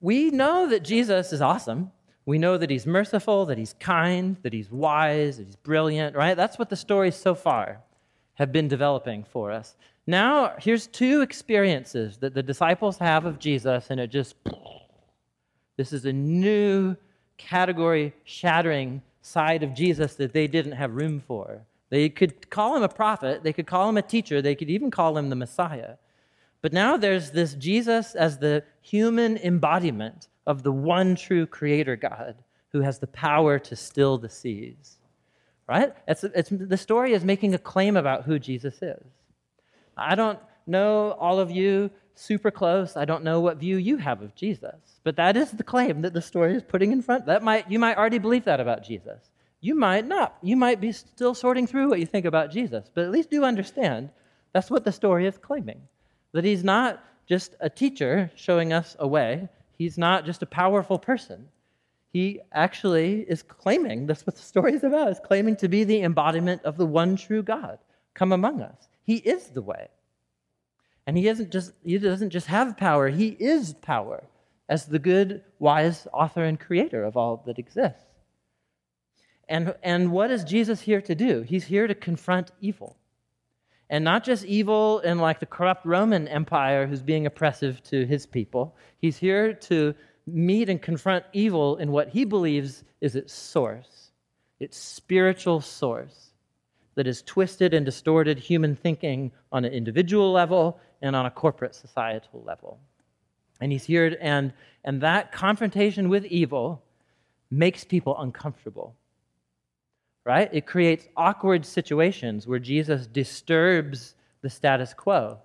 [0.00, 1.92] We know that Jesus is awesome.
[2.24, 6.36] We know that he's merciful, that he's kind, that he's wise, that he's brilliant, right?
[6.36, 7.82] That's what the stories so far
[8.34, 9.76] have been developing for us.
[10.06, 14.34] Now, here's two experiences that the disciples have of Jesus, and it just,
[15.76, 16.96] this is a new
[17.36, 21.62] category shattering side of Jesus that they didn't have room for.
[21.90, 24.90] They could call him a prophet, they could call him a teacher, they could even
[24.90, 25.94] call him the Messiah.
[26.62, 32.36] But now there's this Jesus as the human embodiment of the one true creator God
[32.70, 34.96] who has the power to still the seas.
[35.68, 35.92] Right?
[36.06, 39.02] It's, it's, the story is making a claim about who Jesus is.
[39.96, 42.96] I don't know all of you super close.
[42.96, 44.76] I don't know what view you have of Jesus.
[45.04, 47.26] But that is the claim that the story is putting in front.
[47.26, 49.30] That might you might already believe that about Jesus.
[49.60, 50.36] You might not.
[50.42, 52.90] You might be still sorting through what you think about Jesus.
[52.92, 54.10] But at least do understand
[54.52, 55.82] that's what the story is claiming.
[56.32, 59.48] That he's not just a teacher showing us a way.
[59.76, 61.48] He's not just a powerful person.
[62.12, 66.00] He actually is claiming, that's what the story is about, is claiming to be the
[66.00, 67.78] embodiment of the one true God
[68.14, 68.88] come among us.
[69.02, 69.88] He is the way.
[71.06, 74.24] And he isn't just he doesn't just have power, he is power
[74.68, 78.02] as the good, wise author and creator of all that exists.
[79.48, 81.42] And, and what is Jesus here to do?
[81.42, 82.96] He's here to confront evil.
[83.88, 88.26] And not just evil in like the corrupt Roman Empire who's being oppressive to his
[88.26, 88.74] people.
[88.98, 89.94] He's here to
[90.26, 94.10] meet and confront evil in what he believes is its source,
[94.58, 96.32] its spiritual source
[96.96, 101.74] that is twisted and distorted human thinking on an individual level and on a corporate
[101.74, 102.78] societal level.
[103.60, 104.52] And he's here, and,
[104.84, 106.82] and that confrontation with evil
[107.50, 108.94] makes people uncomfortable.
[110.24, 110.50] Right?
[110.52, 115.38] It creates awkward situations where Jesus disturbs the status quo.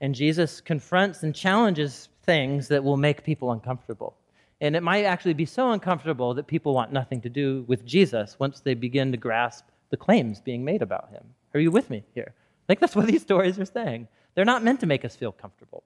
[0.00, 4.16] And Jesus confronts and challenges things that will make people uncomfortable.
[4.60, 8.36] And it might actually be so uncomfortable that people want nothing to do with Jesus
[8.38, 11.24] once they begin to grasp the claims being made about him.
[11.52, 12.32] Are you with me here?
[12.66, 14.08] Think that's what these stories are saying.
[14.34, 15.84] They're not meant to make us feel comfortable.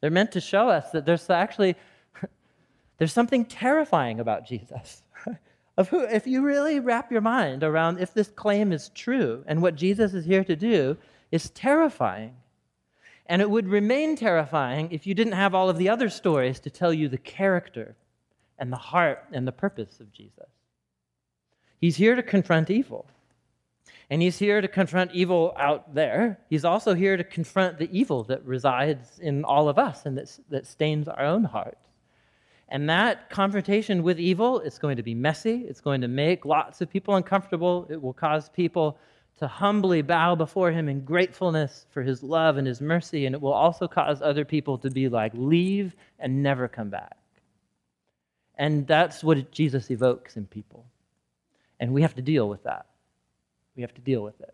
[0.00, 1.76] They're meant to show us that there's actually
[2.98, 5.02] there's something terrifying about Jesus.
[5.76, 9.62] of who if you really wrap your mind around if this claim is true and
[9.62, 10.96] what Jesus is here to do
[11.30, 12.34] is terrifying.
[13.26, 16.70] And it would remain terrifying if you didn't have all of the other stories to
[16.70, 17.94] tell you the character
[18.58, 20.48] and the heart and the purpose of Jesus.
[21.80, 23.06] He's here to confront evil.
[24.10, 26.38] And he's here to confront evil out there.
[26.48, 30.38] He's also here to confront the evil that resides in all of us and that,
[30.48, 31.88] that stains our own hearts.
[32.70, 35.64] And that confrontation with evil is going to be messy.
[35.68, 37.86] It's going to make lots of people uncomfortable.
[37.90, 38.98] It will cause people
[39.38, 43.26] to humbly bow before him in gratefulness for his love and his mercy.
[43.26, 47.16] And it will also cause other people to be like, leave and never come back.
[48.56, 50.84] And that's what Jesus evokes in people.
[51.78, 52.86] And we have to deal with that.
[53.78, 54.52] We have to deal with it.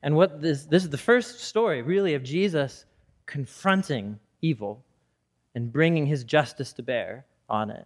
[0.00, 2.84] And what this, this is the first story, really, of Jesus
[3.26, 4.84] confronting evil
[5.56, 7.84] and bringing his justice to bear on it.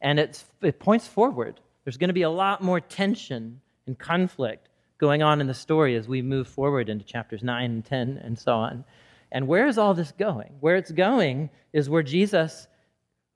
[0.00, 1.58] And it's, it points forward.
[1.82, 4.68] There's going to be a lot more tension and conflict
[4.98, 8.38] going on in the story as we move forward into chapters 9 and 10 and
[8.38, 8.84] so on.
[9.32, 10.54] And where is all this going?
[10.60, 12.68] Where it's going is where Jesus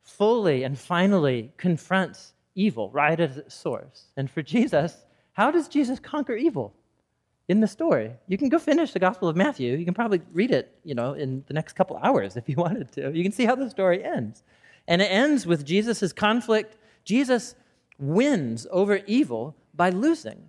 [0.04, 4.06] fully and finally confronts evil right at its source.
[4.16, 4.96] And for Jesus,
[5.32, 6.74] how does Jesus conquer evil?
[7.48, 8.12] In the story.
[8.28, 9.76] You can go finish the Gospel of Matthew.
[9.76, 12.92] You can probably read it, you know, in the next couple hours if you wanted
[12.92, 13.10] to.
[13.12, 14.42] You can see how the story ends.
[14.88, 16.76] And it ends with Jesus' conflict.
[17.04, 17.54] Jesus
[17.98, 20.48] wins over evil by losing.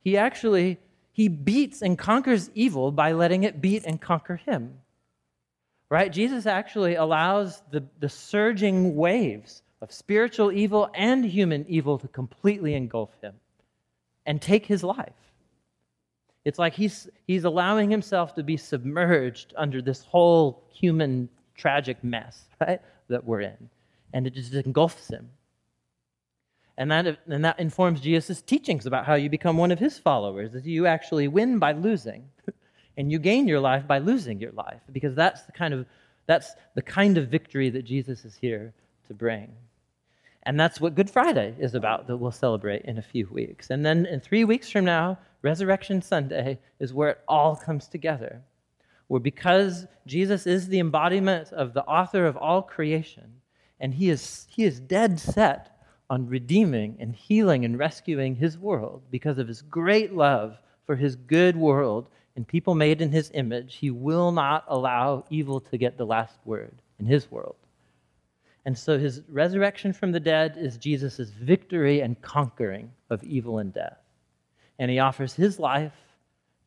[0.00, 0.78] He actually
[1.16, 4.80] he beats and conquers evil by letting it beat and conquer him.
[5.88, 6.12] Right?
[6.12, 12.74] Jesus actually allows the, the surging waves of spiritual evil and human evil to completely
[12.74, 13.34] engulf him
[14.24, 15.12] and take his life.
[16.44, 22.44] It's like he's, he's allowing himself to be submerged under this whole human tragic mess,
[22.60, 23.70] right, that we're in.
[24.12, 25.30] And it just engulfs him.
[26.78, 30.52] And that, and that informs Jesus' teachings about how you become one of his followers,
[30.52, 32.28] that you actually win by losing.
[32.96, 35.86] and you gain your life by losing your life, because that's the kind of,
[36.26, 38.72] that's the kind of victory that Jesus is here
[39.08, 39.52] to bring.
[40.46, 43.70] And that's what Good Friday is about that we'll celebrate in a few weeks.
[43.70, 48.40] And then in three weeks from now, Resurrection Sunday is where it all comes together.
[49.08, 53.40] Where because Jesus is the embodiment of the author of all creation,
[53.80, 59.02] and he is, he is dead set on redeeming and healing and rescuing his world
[59.10, 63.74] because of his great love for his good world and people made in his image,
[63.74, 67.56] he will not allow evil to get the last word in his world.
[68.66, 73.72] And so his resurrection from the dead is Jesus' victory and conquering of evil and
[73.72, 73.98] death.
[74.78, 75.96] And he offers his life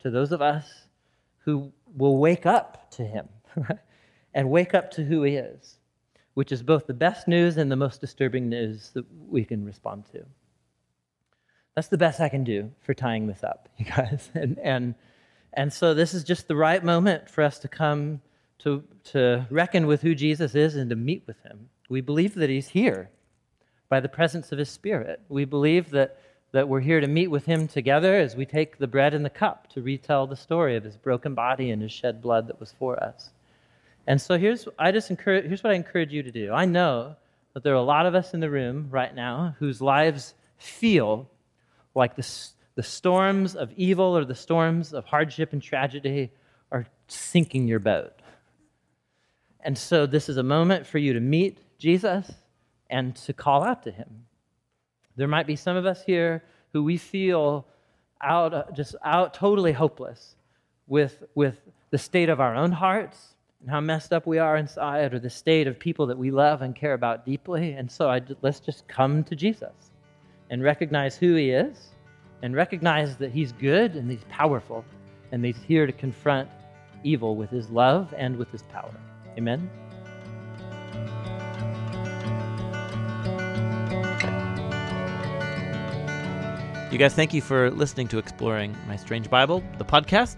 [0.00, 0.68] to those of us
[1.44, 3.28] who will wake up to him
[4.34, 5.76] and wake up to who he is
[6.34, 10.04] which is both the best news and the most disturbing news that we can respond
[10.12, 10.24] to.
[11.74, 14.30] That's the best I can do for tying this up, you guys.
[14.34, 14.94] And, and,
[15.52, 18.20] and so this is just the right moment for us to come
[18.60, 21.68] to, to reckon with who Jesus is and to meet with him.
[21.90, 23.10] We believe that he's here
[23.88, 25.20] by the presence of his Spirit.
[25.28, 26.20] We believe that,
[26.52, 29.28] that we're here to meet with him together as we take the bread and the
[29.28, 32.72] cup to retell the story of his broken body and his shed blood that was
[32.78, 33.30] for us.
[34.06, 36.52] And so here's I just encourage here's what I encourage you to do.
[36.52, 37.16] I know
[37.54, 41.28] that there are a lot of us in the room right now whose lives feel
[41.96, 42.26] like the,
[42.76, 46.30] the storms of evil or the storms of hardship and tragedy
[46.70, 48.12] are sinking your boat.
[49.58, 52.30] And so this is a moment for you to meet Jesus
[52.90, 54.26] and to call out to him.
[55.16, 57.66] There might be some of us here who we feel
[58.22, 60.36] out just out totally hopeless
[60.86, 61.58] with with
[61.90, 65.30] the state of our own hearts and how messed up we are inside or the
[65.30, 67.72] state of people that we love and care about deeply.
[67.72, 69.90] And so I, let's just come to Jesus
[70.50, 71.90] and recognize who he is
[72.42, 74.84] and recognize that he's good and he's powerful
[75.32, 76.48] and he's here to confront
[77.04, 78.94] evil with his love and with his power.
[79.36, 79.68] Amen.
[86.90, 90.34] You guys, thank you for listening to Exploring My Strange Bible, the podcast.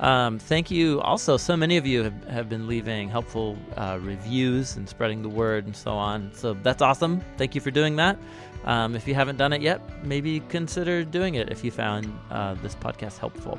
[0.00, 1.00] Um, thank you.
[1.00, 5.28] Also, so many of you have, have been leaving helpful uh, reviews and spreading the
[5.28, 6.32] word and so on.
[6.34, 7.22] So that's awesome.
[7.36, 8.18] Thank you for doing that.
[8.64, 12.54] Um, if you haven't done it yet, maybe consider doing it if you found uh,
[12.54, 13.56] this podcast helpful.